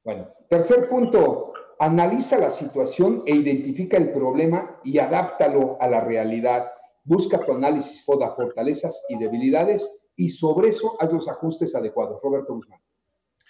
[0.03, 6.71] Bueno, tercer punto, analiza la situación e identifica el problema y adáptalo a la realidad.
[7.05, 12.21] Busca tu análisis FODA, fortalezas y debilidades y sobre eso haz los ajustes adecuados.
[12.23, 12.81] Roberto Guzmán.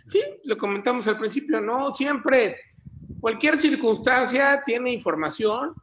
[0.09, 1.95] Sí, lo comentamos al principio, ¿no?
[1.95, 2.57] Siempre,
[3.21, 5.75] cualquier circunstancia tiene información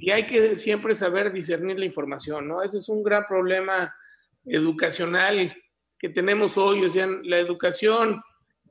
[0.00, 2.62] y hay que siempre saber discernir la información, ¿no?
[2.62, 3.94] Ese es un gran problema
[4.44, 5.54] educacional
[5.98, 8.22] que tenemos hoy, o sea, la educación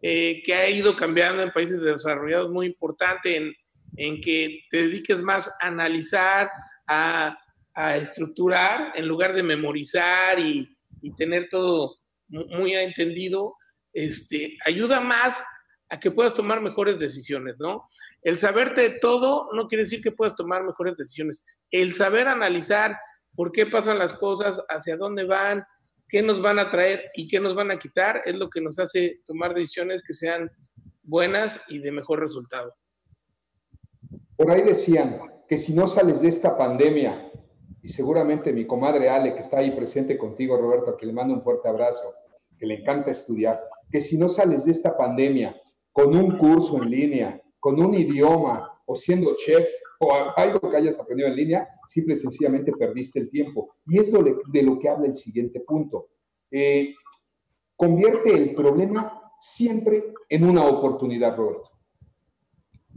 [0.01, 3.53] eh, que ha ido cambiando en países desarrollados muy importante en,
[3.97, 6.49] en que te dediques más a analizar,
[6.87, 7.37] a,
[7.73, 10.69] a estructurar, en lugar de memorizar y,
[11.01, 11.97] y tener todo
[12.29, 13.55] muy entendido,
[13.91, 15.43] este, ayuda más
[15.89, 17.87] a que puedas tomar mejores decisiones, ¿no?
[18.27, 21.45] El saberte todo no quiere decir que puedas tomar mejores decisiones.
[21.71, 22.97] El saber analizar
[23.33, 25.63] por qué pasan las cosas, hacia dónde van,
[26.09, 28.79] qué nos van a traer y qué nos van a quitar, es lo que nos
[28.79, 30.51] hace tomar decisiones que sean
[31.03, 32.75] buenas y de mejor resultado.
[34.35, 37.31] Por ahí decían que si no sales de esta pandemia,
[37.81, 41.43] y seguramente mi comadre Ale, que está ahí presente contigo, Roberto, que le mando un
[41.43, 42.13] fuerte abrazo,
[42.59, 45.55] que le encanta estudiar, que si no sales de esta pandemia
[45.93, 49.67] con un curso en línea, con un idioma o siendo chef
[49.99, 53.75] o algo que hayas aprendido en línea, simple y sencillamente perdiste el tiempo.
[53.85, 56.07] Y es de lo que habla el siguiente punto.
[56.49, 56.95] Eh,
[57.75, 61.69] convierte el problema siempre en una oportunidad, Roberto.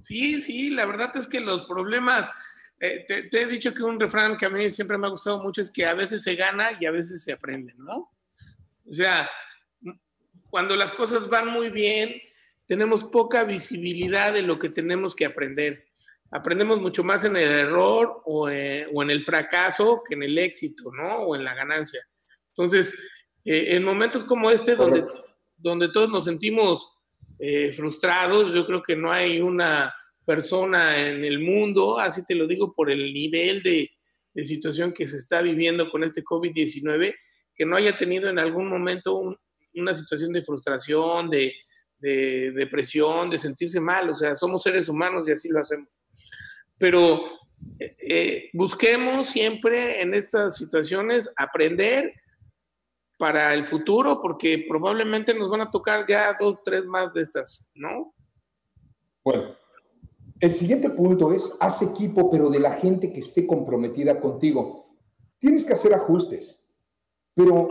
[0.04, 2.30] Sí, sí, la verdad es que los problemas,
[2.78, 5.42] eh, te, te, he dicho que un refrán que a mí siempre me ha gustado
[5.42, 8.12] mucho es que a veces se gana y a veces se aprende, ¿no?
[8.88, 9.28] O sea,
[10.48, 12.14] cuando las cosas van muy bien,
[12.70, 15.90] tenemos poca visibilidad de lo que tenemos que aprender
[16.30, 20.38] aprendemos mucho más en el error o, eh, o, en el fracaso que en el
[20.38, 21.24] éxito, ¿no?
[21.24, 22.00] O en la ganancia.
[22.50, 22.94] Entonces,
[23.44, 25.04] eh, en momentos como este, donde,
[25.56, 26.92] donde todos nos sentimos
[27.40, 29.92] eh, frustrados, yo creo que no hay una
[30.24, 33.90] persona en el mundo, así te lo digo, por el nivel de,
[34.33, 37.16] de situación que se está viviendo con este COVID-19,
[37.52, 39.37] que no haya tenido en algún momento un,
[39.74, 41.52] una situación de frustración, de,
[42.00, 44.10] de depresión, de sentirse mal.
[44.10, 46.00] O sea, somos seres humanos y así lo hacemos
[46.80, 47.26] pero
[47.78, 52.14] eh, eh, busquemos siempre en estas situaciones aprender
[53.18, 57.70] para el futuro, porque probablemente nos van a tocar ya dos, tres más de estas,
[57.74, 58.14] ¿no?
[59.22, 59.54] Bueno,
[60.40, 64.96] el siguiente punto es, haz equipo, pero de la gente que esté comprometida contigo.
[65.38, 66.66] Tienes que hacer ajustes,
[67.34, 67.68] pero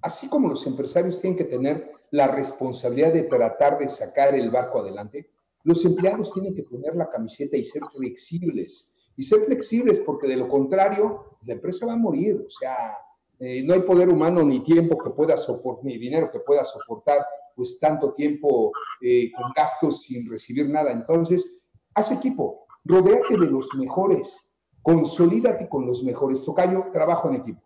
[0.00, 4.78] así como los empresarios tienen que tener la responsabilidad de tratar de sacar el barco
[4.78, 5.32] adelante,
[5.64, 8.94] los empleados tienen que poner la camiseta y ser flexibles.
[9.16, 12.44] Y ser flexibles porque de lo contrario, la empresa va a morir.
[12.46, 12.96] O sea,
[13.40, 17.18] eh, no hay poder humano ni tiempo que pueda soportar, ni dinero que pueda soportar
[17.56, 20.92] pues tanto tiempo eh, con gastos sin recibir nada.
[20.92, 26.44] Entonces, haz equipo, rodéate de los mejores, consolídate con los mejores.
[26.44, 27.63] Tocayo, trabajo en equipo.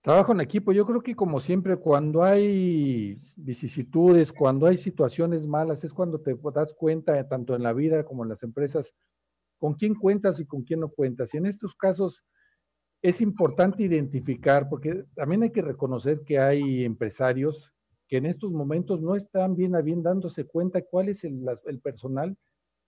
[0.00, 5.82] Trabajo en equipo, yo creo que como siempre, cuando hay vicisitudes, cuando hay situaciones malas,
[5.82, 8.94] es cuando te das cuenta, tanto en la vida como en las empresas,
[9.58, 11.34] con quién cuentas y con quién no cuentas.
[11.34, 12.24] Y en estos casos
[13.02, 17.72] es importante identificar, porque también hay que reconocer que hay empresarios
[18.06, 21.80] que en estos momentos no están bien a bien dándose cuenta cuál es el, el
[21.80, 22.36] personal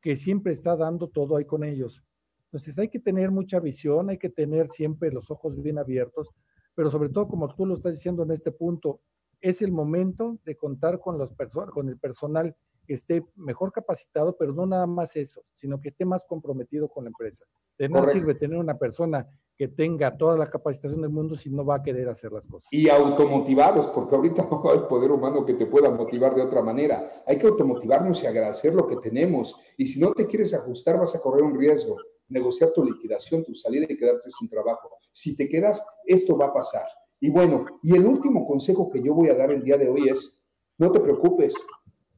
[0.00, 2.04] que siempre está dando todo ahí con ellos.
[2.44, 6.30] Entonces hay que tener mucha visión, hay que tener siempre los ojos bien abiertos
[6.74, 9.00] pero sobre todo, como tú lo estás diciendo en este punto,
[9.40, 11.32] es el momento de contar con, los
[11.72, 12.54] con el personal
[12.86, 17.04] que esté mejor capacitado, pero no nada más eso, sino que esté más comprometido con
[17.04, 17.44] la empresa.
[17.78, 21.64] De nada sirve tener una persona que tenga toda la capacitación del mundo si no
[21.64, 22.72] va a querer hacer las cosas.
[22.72, 27.22] Y automotivados, porque ahorita no hay poder humano que te pueda motivar de otra manera.
[27.26, 29.54] Hay que automotivarnos y agradecer lo que tenemos.
[29.76, 31.96] Y si no te quieres ajustar, vas a correr un riesgo
[32.30, 34.98] negociar tu liquidación, tu salida y quedarte sin trabajo.
[35.12, 36.86] Si te quedas, esto va a pasar.
[37.20, 40.08] Y bueno, y el último consejo que yo voy a dar el día de hoy
[40.08, 40.44] es,
[40.78, 41.54] no te preocupes,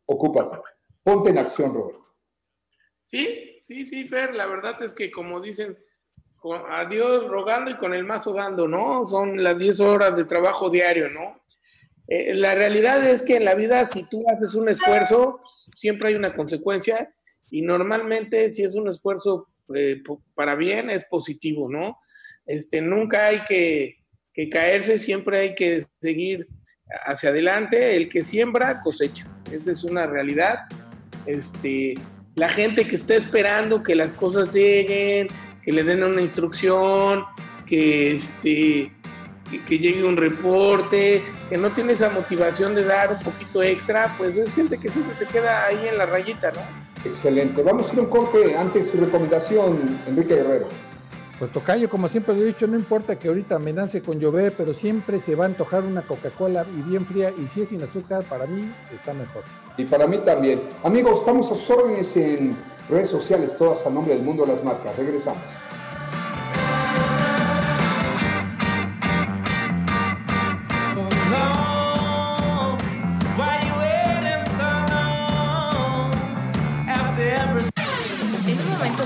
[0.06, 0.58] ocúpate.
[1.02, 2.14] Ponte en acción, Roberto.
[3.02, 5.76] Sí, sí, sí, Fer, la verdad es que como dicen,
[6.68, 9.06] a Dios rogando y con el mazo dando, ¿no?
[9.06, 11.40] Son las 10 horas de trabajo diario, ¿no?
[12.08, 16.08] Eh, la realidad es que en la vida, si tú haces un esfuerzo, pues, siempre
[16.08, 17.10] hay una consecuencia
[17.50, 20.02] y normalmente si es un esfuerzo eh,
[20.34, 21.98] para bien es positivo, ¿no?
[22.46, 23.98] Este, nunca hay que,
[24.32, 26.48] que, caerse, siempre hay que seguir
[27.04, 27.96] hacia adelante.
[27.96, 29.26] El que siembra, cosecha.
[29.52, 30.60] Esa es una realidad.
[31.26, 31.94] Este,
[32.34, 35.28] la gente que está esperando que las cosas lleguen,
[35.62, 37.24] que le den una instrucción,
[37.66, 38.92] que, este,
[39.52, 44.14] que, que llegue un reporte, que no tiene esa motivación de dar un poquito extra,
[44.16, 46.60] pues es gente que siempre se queda ahí en la rayita, ¿no?
[47.04, 47.62] Excelente.
[47.62, 50.68] Vamos a ir a un corte antes su recomendación, Enrique Guerrero.
[51.38, 54.72] Pues Tocayo, como siempre lo he dicho, no importa que ahorita amenace con llover, pero
[54.72, 58.22] siempre se va a antojar una Coca-Cola y bien fría, y si es sin azúcar,
[58.24, 59.42] para mí está mejor.
[59.76, 60.62] Y para mí también.
[60.84, 62.56] Amigos, estamos a sus órdenes en
[62.88, 64.96] redes sociales, todas a nombre del mundo de las marcas.
[64.96, 65.42] Regresamos.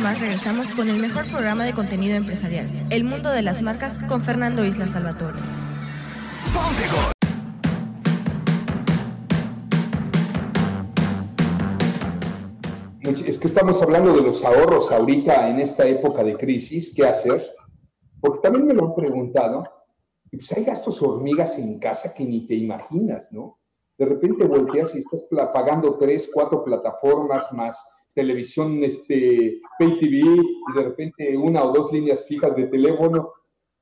[0.07, 4.22] Más regresamos con el mejor programa de contenido empresarial, El Mundo de las Marcas, con
[4.22, 5.36] Fernando Isla Salvatore.
[13.26, 17.44] Es que estamos hablando de los ahorros ahorita en esta época de crisis, ¿qué hacer?
[18.20, 19.64] Porque también me lo han preguntado,
[20.30, 23.59] y pues hay gastos hormigas en casa que ni te imaginas, ¿no?
[23.98, 30.74] De repente volteas y estás pagando tres, cuatro plataformas más televisión, este, pay TV, y
[30.74, 33.30] de repente una o dos líneas fijas de teléfono.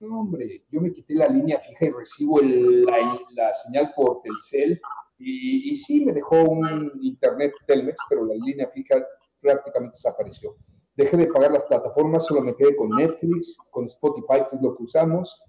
[0.01, 4.79] No, hombre, yo me quité la línea fija y recibo la, señal por Telcel,
[5.19, 8.97] y, y sí me dejó un internet Telmex, pero la línea fija
[9.41, 10.57] prácticamente desapareció.
[10.97, 14.77] Dejé de pagar las plataformas, solo me quedé con Netflix, con Spotify, que es lo
[14.77, 15.41] que usamos,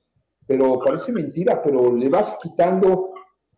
[0.48, 3.14] pero parece mentira, pero le vas quitando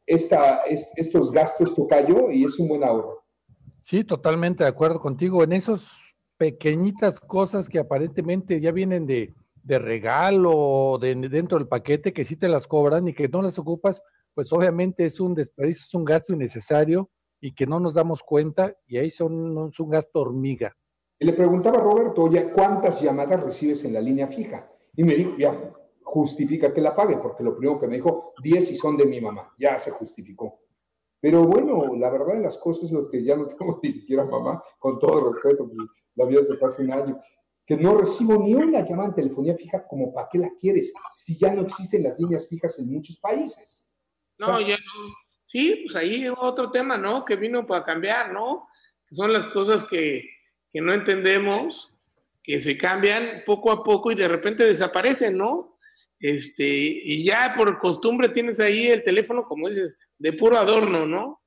[0.06, 3.27] esta, es- estos gastos tocayo y es un buen ahorro.
[3.90, 5.46] Sí, totalmente de acuerdo contigo.
[5.46, 5.98] En esas
[6.36, 9.34] pequeñitas cosas que aparentemente ya vienen de,
[9.64, 13.58] de regalo de, dentro del paquete, que sí te las cobran y que no las
[13.58, 17.10] ocupas, pues obviamente es un desperdicio, es un gasto innecesario
[17.40, 20.76] y que no nos damos cuenta y ahí son, es un gasto hormiga.
[21.20, 24.70] Le preguntaba a Roberto, oye, ¿cuántas llamadas recibes en la línea fija?
[24.98, 25.58] Y me dijo, ya,
[26.04, 29.22] justifica que la pague, porque lo primero que me dijo, 10 y son de mi
[29.22, 30.60] mamá, ya se justificó.
[31.20, 34.62] Pero bueno, la verdad de las cosas es que ya no tengo ni siquiera mamá,
[34.80, 37.20] con todo respeto, pues, la fue hace un año,
[37.66, 41.38] que no recibo ni una llamada en telefonía fija, como para qué la quieres, si
[41.38, 43.88] ya no existen las líneas fijas en muchos países.
[44.40, 45.14] No, ya no.
[45.46, 47.26] Sí, pues ahí otro tema, ¿no?
[47.26, 48.68] Que vino para cambiar, ¿no?
[49.06, 50.24] Que son las cosas que,
[50.70, 51.94] que no entendemos,
[52.44, 55.77] que se cambian poco a poco y de repente desaparecen, ¿no?
[56.20, 61.42] Este, y ya por costumbre tienes ahí el teléfono, como dices, de puro adorno, ¿no?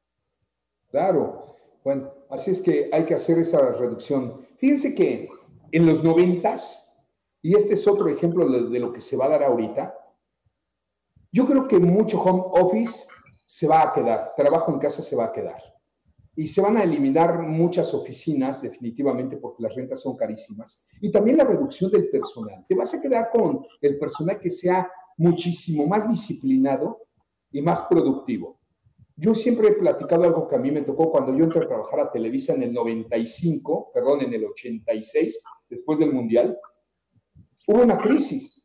[0.91, 1.57] Claro.
[1.83, 4.47] Bueno, así es que hay que hacer esa reducción.
[4.59, 5.29] Fíjense que
[5.73, 7.05] en los noventas,
[7.43, 9.97] y este es otro ejemplo de lo que se va a dar ahorita,
[11.33, 15.27] yo creo que mucho home office se va a quedar, trabajo en casa se va
[15.27, 15.70] a quedar.
[16.41, 20.87] Y se van a eliminar muchas oficinas, definitivamente, porque las rentas son carísimas.
[20.99, 22.65] Y también la reducción del personal.
[22.67, 27.03] Te vas a quedar con el personal que sea muchísimo más disciplinado
[27.53, 28.59] y más productivo.
[29.17, 32.01] Yo siempre he platicado algo que a mí me tocó cuando yo entré a trabajar
[32.01, 36.57] a Televisa en el 95, perdón, en el 86, después del Mundial.
[37.67, 38.65] Hubo una crisis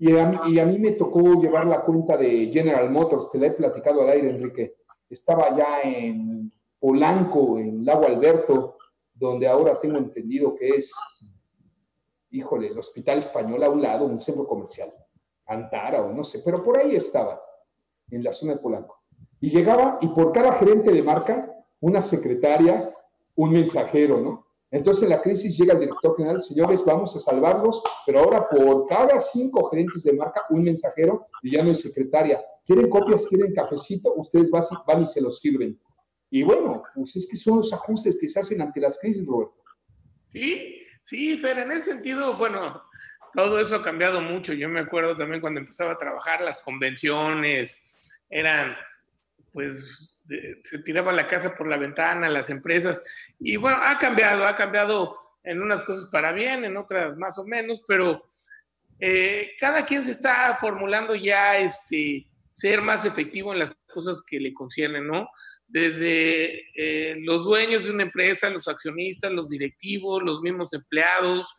[0.00, 0.26] y a,
[0.66, 4.30] mí, me tocó llevar la cuenta de General Motors, te la he platicado al aire,
[4.30, 4.74] Enrique.
[5.08, 6.50] Estaba ya en
[6.84, 8.76] Polanco, en Lago Alberto,
[9.14, 10.92] donde ahora tengo entendido que es,
[12.28, 14.92] híjole, el Hospital Español a un lado, un centro comercial,
[15.46, 17.40] Antara o no sé, pero por ahí estaba,
[18.10, 19.00] en la zona de Polanco.
[19.40, 22.94] Y llegaba y por cada gerente de marca, una secretaria,
[23.34, 24.46] un mensajero, ¿no?
[24.70, 28.84] Entonces en la crisis llega el director general, señores, vamos a salvarlos, pero ahora por
[28.84, 32.44] cada cinco gerentes de marca, un mensajero y ya no hay secretaria.
[32.62, 33.26] ¿Quieren copias?
[33.26, 34.12] ¿Quieren cafecito?
[34.16, 35.80] Ustedes van van y se los sirven.
[36.34, 39.54] Y bueno, pues es que son los ajustes que se hacen ante las crisis, Roberto.
[40.32, 42.82] Sí, sí, Fer, en ese sentido, bueno,
[43.34, 44.52] todo eso ha cambiado mucho.
[44.52, 47.80] Yo me acuerdo también cuando empezaba a trabajar, las convenciones
[48.28, 48.74] eran,
[49.52, 50.18] pues,
[50.64, 53.04] se tiraba la casa por la ventana, las empresas.
[53.38, 57.44] Y bueno, ha cambiado, ha cambiado en unas cosas para bien, en otras más o
[57.44, 58.26] menos, pero
[58.98, 64.40] eh, cada quien se está formulando ya este, ser más efectivo en las cosas que
[64.40, 65.28] le conciernen, ¿no?
[65.74, 71.52] Desde eh, los dueños de una empresa, los accionistas, los directivos, los mismos empleados,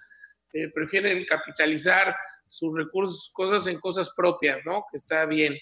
[0.53, 2.15] eh, prefieren capitalizar
[2.47, 4.85] sus recursos, cosas en cosas propias, ¿no?
[4.89, 5.57] Que está bien.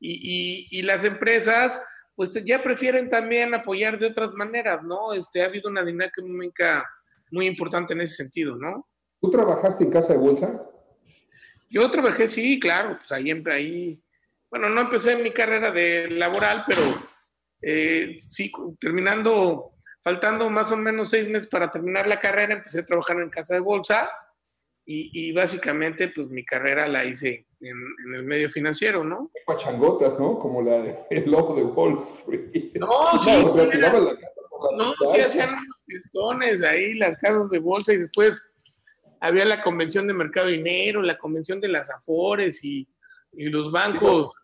[0.00, 1.80] Y, y, y las empresas,
[2.16, 5.12] pues ya prefieren también apoyar de otras maneras, ¿no?
[5.12, 6.84] Este, ha habido una dinámica
[7.30, 8.84] muy importante en ese sentido, ¿no?
[9.20, 10.60] ¿Tú trabajaste en casa de bolsa?
[11.70, 14.02] Yo trabajé, sí, claro, pues ahí, ahí,
[14.50, 16.82] bueno, no empecé mi carrera de laboral, pero
[17.62, 18.50] eh, sí,
[18.80, 23.30] terminando, faltando más o menos seis meses para terminar la carrera, empecé a trabajar en
[23.30, 24.10] casa de bolsa
[24.84, 29.30] y, y básicamente, pues mi carrera la hice en, en, el medio financiero, ¿no?
[29.46, 30.38] Pachangotas, ¿no?
[30.38, 32.72] Como la de, el lobo de Wall Street.
[32.74, 34.16] No, sí, no, sí, era, la
[34.76, 35.56] No, sí hacían
[35.86, 38.44] pistones ahí, las casas de bolsa y después
[39.20, 42.88] había la convención de mercado de dinero, la convención de las afores y,
[43.32, 44.34] y los bancos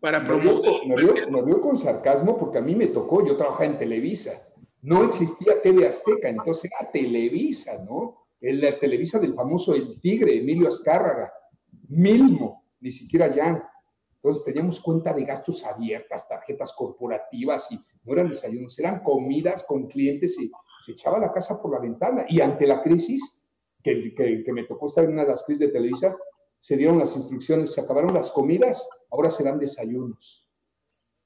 [0.00, 1.30] para promover.
[1.30, 4.32] Me vio, con sarcasmo porque a mí me tocó, yo trabajaba en Televisa.
[4.82, 8.16] No existía TV Azteca, entonces era Televisa, ¿no?
[8.40, 11.30] La Televisa del famoso El Tigre, Emilio Azcárraga,
[11.88, 13.62] Milmo, ni siquiera Jan.
[14.16, 19.86] Entonces teníamos cuenta de gastos abiertas, tarjetas corporativas y no eran desayunos, eran comidas con
[19.86, 20.50] clientes y
[20.84, 22.24] se echaba la casa por la ventana.
[22.28, 23.42] Y ante la crisis,
[23.82, 26.16] que, que, que me tocó estar en una de las crisis de Televisa,
[26.58, 30.46] se dieron las instrucciones, se acabaron las comidas, ahora serán desayunos.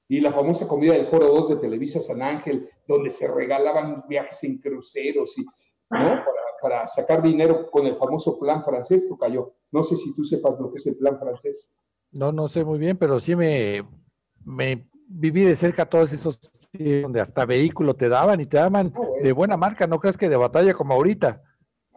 [0.08, 4.44] Y la famosa comida del Foro 2 de Televisa San Ángel, donde se regalaban viajes
[4.44, 5.44] en cruceros y,
[5.90, 6.24] ¿no?
[6.60, 9.54] para, sacar dinero con el famoso plan francés, cayó.
[9.70, 11.74] No sé si tú sepas lo que es el plan francés.
[12.10, 13.82] No, no sé muy bien, pero sí me,
[14.44, 16.38] me viví de cerca todos esos
[16.72, 20.28] donde hasta vehículo te daban y te daban ah, de buena marca, no crees que
[20.28, 21.42] de batalla como ahorita.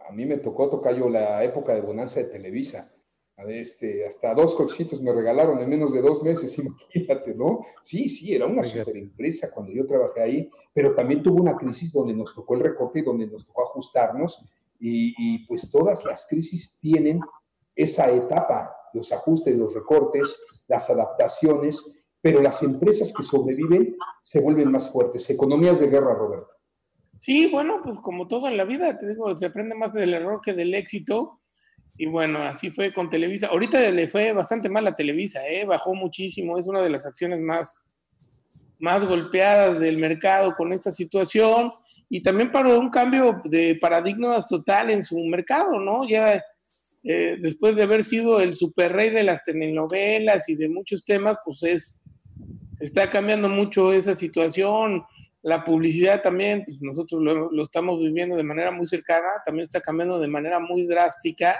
[0.08, 2.88] A mí me tocó, Tocayo, la época de bonanza de Televisa
[3.46, 7.64] este, hasta dos cochitos me regalaron en menos de dos meses, imagínate, ¿no?
[7.82, 11.92] Sí, sí, era una super empresa cuando yo trabajé ahí, pero también tuvo una crisis
[11.92, 14.44] donde nos tocó el recorte y donde nos tocó ajustarnos,
[14.80, 17.20] y, y pues todas las crisis tienen
[17.74, 20.36] esa etapa, los ajustes, los recortes,
[20.66, 21.84] las adaptaciones,
[22.20, 25.30] pero las empresas que sobreviven se vuelven más fuertes.
[25.30, 26.48] Economías de guerra, Roberto.
[27.20, 30.40] Sí, bueno, pues como todo en la vida, te digo, se aprende más del error
[30.44, 31.37] que del éxito
[31.98, 33.48] y bueno, así fue con Televisa.
[33.48, 35.64] Ahorita le fue bastante mal a Televisa, ¿eh?
[35.64, 37.82] bajó muchísimo, es una de las acciones más,
[38.78, 41.72] más golpeadas del mercado con esta situación
[42.08, 46.08] y también para un cambio de paradigmas total en su mercado, ¿no?
[46.08, 46.40] Ya
[47.02, 51.38] eh, después de haber sido el super rey de las telenovelas y de muchos temas,
[51.44, 52.00] pues es,
[52.78, 55.02] está cambiando mucho esa situación.
[55.42, 60.20] La publicidad también, pues nosotros lo estamos viviendo de manera muy cercana, también está cambiando
[60.20, 61.58] de manera muy drástica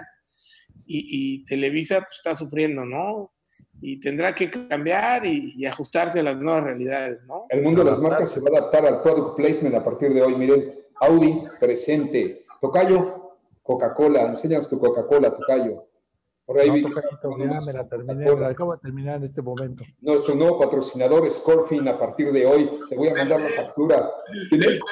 [0.87, 3.33] y, Televisa pues, está sufriendo, ¿no?
[3.81, 7.47] Y tendrá que cambiar y, ajustarse a las nuevas realidades, ¿no?
[7.49, 10.23] El mundo de las marcas se va a adaptar al product placement a partir de
[10.23, 10.35] hoy.
[10.35, 12.45] Miren, Audi presente.
[12.61, 15.85] Tocayo, Coca-Cola, enséñanos tu Coca-Cola, Tocayo.
[16.49, 19.85] Por ahí no, me la terminé, la acabo de terminar en este momento.
[20.01, 22.71] Nuestro nuevo patrocinador Scorfin a partir de hoy.
[22.89, 24.11] Te voy a mandar la factura.
[24.51, 24.81] ¿Tienes?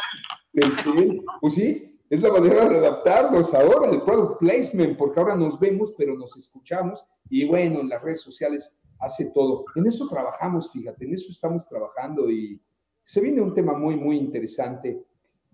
[1.41, 5.93] Pues sí, es la manera de adaptarnos ahora, el product placement, porque ahora nos vemos,
[5.99, 9.65] pero nos escuchamos y bueno, en las redes sociales hace todo.
[9.75, 12.61] En eso trabajamos, fíjate, en eso estamos trabajando y
[13.05, 15.05] se viene un tema muy, muy interesante.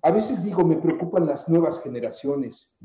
[0.03, 2.77] A veces digo, me preocupan las nuevas generaciones.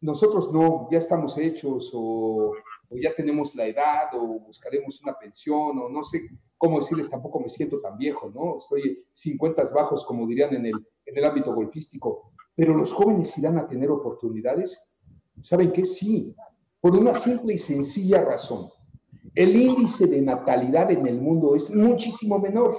[0.00, 2.52] Nosotros no, ya estamos hechos o,
[2.88, 6.28] o ya tenemos la edad o buscaremos una pensión o no sé
[6.58, 8.58] cómo decirles, tampoco me siento tan viejo, ¿no?
[8.58, 13.58] Estoy 50 bajos, como dirían en el, en el ámbito golfístico pero los jóvenes irán
[13.58, 14.78] a tener oportunidades.
[15.40, 15.84] ¿Saben qué?
[15.84, 16.34] Sí,
[16.80, 18.68] por una simple y sencilla razón.
[19.34, 22.76] El índice de natalidad en el mundo es muchísimo menor.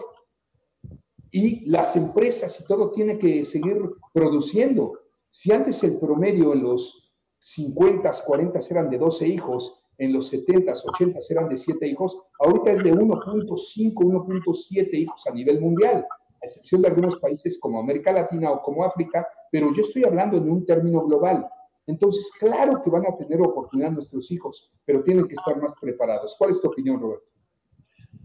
[1.31, 3.81] Y las empresas y todo tiene que seguir
[4.13, 4.99] produciendo.
[5.31, 10.71] Si antes el promedio en los 50, 40 eran de 12 hijos, en los 70,
[10.71, 16.05] 80 eran de 7 hijos, ahorita es de 1.5, 1.7 hijos a nivel mundial
[16.43, 20.37] a excepción de algunos países como América Latina o como África, pero yo estoy hablando
[20.37, 21.47] en un término global.
[21.85, 26.35] Entonces, claro que van a tener oportunidad nuestros hijos, pero tienen que estar más preparados.
[26.39, 27.27] ¿Cuál es tu opinión, Roberto?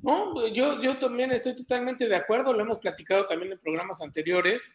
[0.00, 4.72] No, yo, yo también estoy totalmente de acuerdo, lo hemos platicado también en programas anteriores.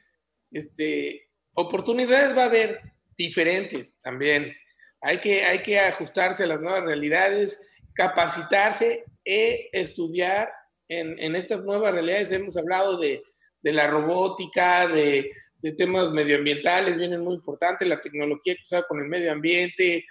[0.51, 2.82] Este, oportunidades va a haber
[3.18, 4.54] diferentes también.
[5.01, 10.51] Hay que, hay que ajustarse a las nuevas realidades, capacitarse e estudiar
[10.88, 12.32] en, en estas nuevas realidades.
[12.32, 13.24] Hemos hablado de,
[13.64, 15.32] de la robótica, de,
[15.72, 20.05] temas medioambientales, vienen muy importantes, la tecnología que usa con el medio ambiente,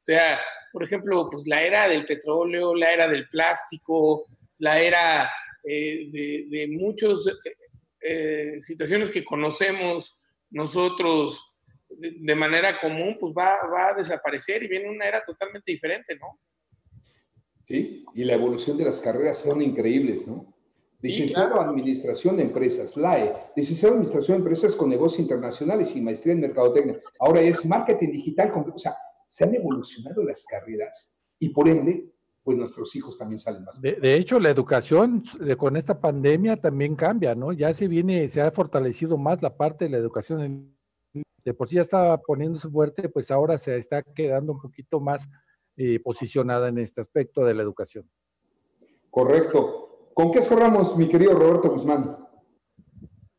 [0.00, 0.38] o sea,
[0.72, 4.26] por ejemplo, pues la era del petróleo, la era del plástico,
[4.58, 5.30] la era
[5.64, 7.50] eh, de, muchas eh,
[8.00, 10.18] eh, situaciones que conocemos
[10.50, 11.54] nosotros
[11.88, 16.38] de, manera común, pues va, va, a desaparecer y viene una era totalmente diferente, ¿no?
[17.66, 20.54] Sí, y la evolución de las carreras son increíbles, ¿no?
[21.02, 26.02] Licenciado en Administración de Empresas, LAE, licenciado en Administración de Empresas con negocios internacionales y
[26.02, 27.00] maestría en Mercadotecnia.
[27.18, 28.94] Ahora es marketing digital, o sea,
[29.26, 33.80] se han evolucionado las carreras y por ende, pues nuestros hijos también salen más.
[33.80, 35.22] De, de hecho, la educación
[35.56, 37.52] con esta pandemia también cambia, ¿no?
[37.52, 40.76] Ya se viene, se ha fortalecido más la parte de la educación.
[41.44, 45.28] De por sí ya estaba poniéndose fuerte, pues ahora se está quedando un poquito más
[45.76, 48.06] eh, posicionada en este aspecto de la educación.
[49.08, 49.89] Correcto.
[50.20, 52.14] ¿Con qué cerramos, mi querido Roberto Guzmán?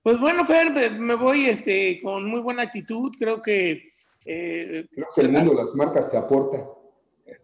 [0.02, 3.12] Pues bueno, Fer, me voy este, con muy buena actitud.
[3.20, 3.92] Creo que.
[4.26, 6.66] Eh, Creo que el mundo las marcas te aporta.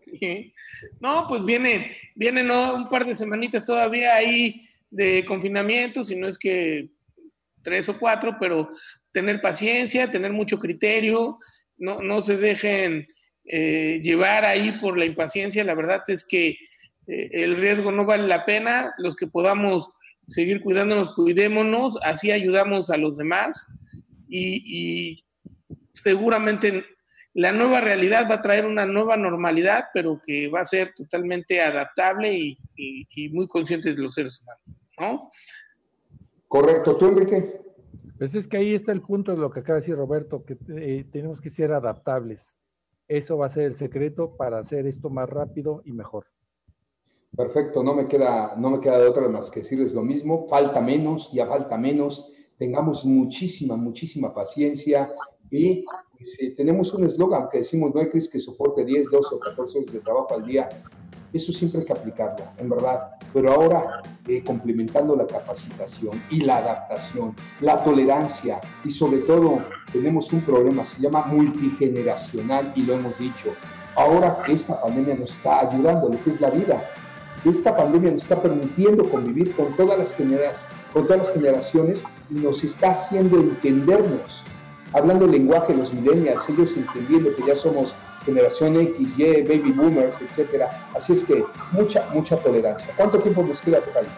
[0.02, 0.54] Sí.
[1.00, 2.76] No, pues viene, viene ¿no?
[2.76, 6.90] un par de semanitas todavía ahí de confinamiento, si no es que
[7.62, 8.70] tres o cuatro, pero
[9.12, 11.38] tener paciencia, tener mucho criterio,
[11.78, 13.08] no, no se dejen
[13.46, 15.64] eh, llevar ahí por la impaciencia.
[15.64, 16.58] La verdad es que
[17.08, 18.94] eh, el riesgo no vale la pena.
[18.98, 19.90] Los que podamos
[20.26, 23.66] seguir cuidándonos, cuidémonos, así ayudamos a los demás
[24.28, 25.24] y,
[25.94, 26.86] seguramente
[27.34, 31.62] la nueva realidad va a traer una nueva normalidad, pero que va a ser totalmente
[31.62, 35.32] adaptable y, y muy consciente de los seres humanos, ¿no?
[36.48, 37.62] Correcto, tú Enrique.
[38.18, 40.58] Pues es que ahí está el punto de lo que acaba de decir Roberto, que
[40.76, 42.56] eh, tenemos que ser adaptables.
[43.08, 46.26] Eso va a ser el secreto para hacer esto más rápido y mejor.
[47.36, 50.48] Perfecto, no me queda, no me queda de otra más que decirles lo mismo.
[50.48, 52.32] Falta menos, ya falta menos.
[52.58, 55.08] Tengamos muchísima, muchísima paciencia
[55.52, 55.86] y
[56.18, 59.40] pues, eh, tenemos un eslogan que decimos, no hay crisis que soporte 10, 12 o
[59.40, 60.68] 14 horas de trabajo al día.
[61.34, 63.12] Eso siempre hay que aplicarlo, en verdad.
[63.34, 69.60] Pero ahora, eh, complementando la capacitación y la adaptación, la tolerancia y sobre todo
[69.92, 73.54] tenemos un problema, se llama multigeneracional y lo hemos dicho.
[73.96, 76.82] Ahora esta pandemia nos está ayudando, lo que es la vida.
[77.50, 80.12] Esta pandemia nos está permitiendo convivir con todas las,
[80.92, 84.44] con todas las generaciones y nos está haciendo entendernos.
[84.92, 87.94] Hablando el lenguaje de los millennials, ellos entendiendo que ya somos
[88.26, 90.70] generación X, Y, baby boomers, etcétera.
[90.94, 92.94] Así es que mucha, mucha tolerancia.
[92.98, 94.10] ¿Cuánto tiempo nos queda, Tocayo?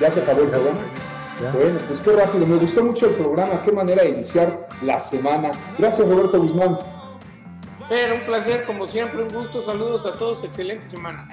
[0.00, 0.80] Ya se acabó el programa.
[1.52, 2.46] Bueno, pues qué rápido.
[2.46, 3.62] Me gustó mucho el programa.
[3.62, 5.50] Qué manera de iniciar la semana.
[5.78, 6.78] Gracias, Roberto Guzmán.
[7.88, 9.62] Pero un placer, como siempre, un gusto.
[9.62, 10.42] Saludos a todos.
[10.44, 11.28] Excelente semana.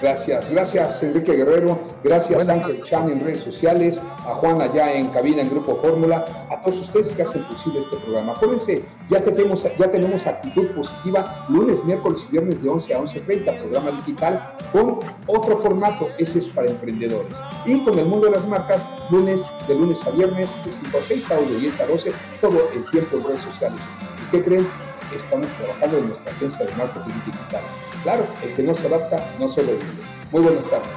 [0.00, 5.40] Gracias, gracias Enrique Guerrero, gracias Ángel Chan en redes sociales, a Juan allá en cabina
[5.40, 8.32] en Grupo Fórmula, a todos ustedes que hacen posible este programa.
[8.32, 13.58] Acuérdense, ya tenemos, ya tenemos actitud positiva lunes, miércoles y viernes de 11 a 11.30,
[13.58, 17.38] programa digital con otro formato, ese es para emprendedores.
[17.64, 21.02] Y con el mundo de las marcas, lunes, de lunes a viernes, de 5 a
[21.08, 23.80] 6, sábado de 10 a 12, todo el tiempo en redes sociales.
[24.26, 24.66] ¿Y qué creen?
[25.14, 27.62] Estamos trabajando en nuestra agencia de marketing digital.
[28.02, 29.84] Claro, el que no se adapta no sobrevive.
[30.32, 30.88] Muy buenas tardes.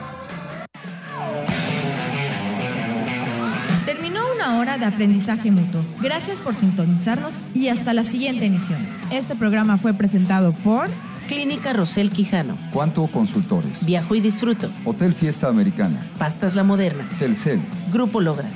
[3.86, 5.82] Terminó una hora de aprendizaje mutuo.
[6.02, 8.80] Gracias por sintonizarnos y hasta la siguiente emisión.
[9.12, 10.88] Este programa fue presentado por
[11.28, 12.58] Clínica Rosel Quijano.
[12.74, 13.86] Cuanto Consultores.
[13.86, 14.70] Viajo y disfruto.
[14.86, 16.04] Hotel Fiesta Americana.
[16.18, 17.08] Pastas La Moderna.
[17.20, 17.62] Telcel.
[17.92, 18.50] Grupo Logra.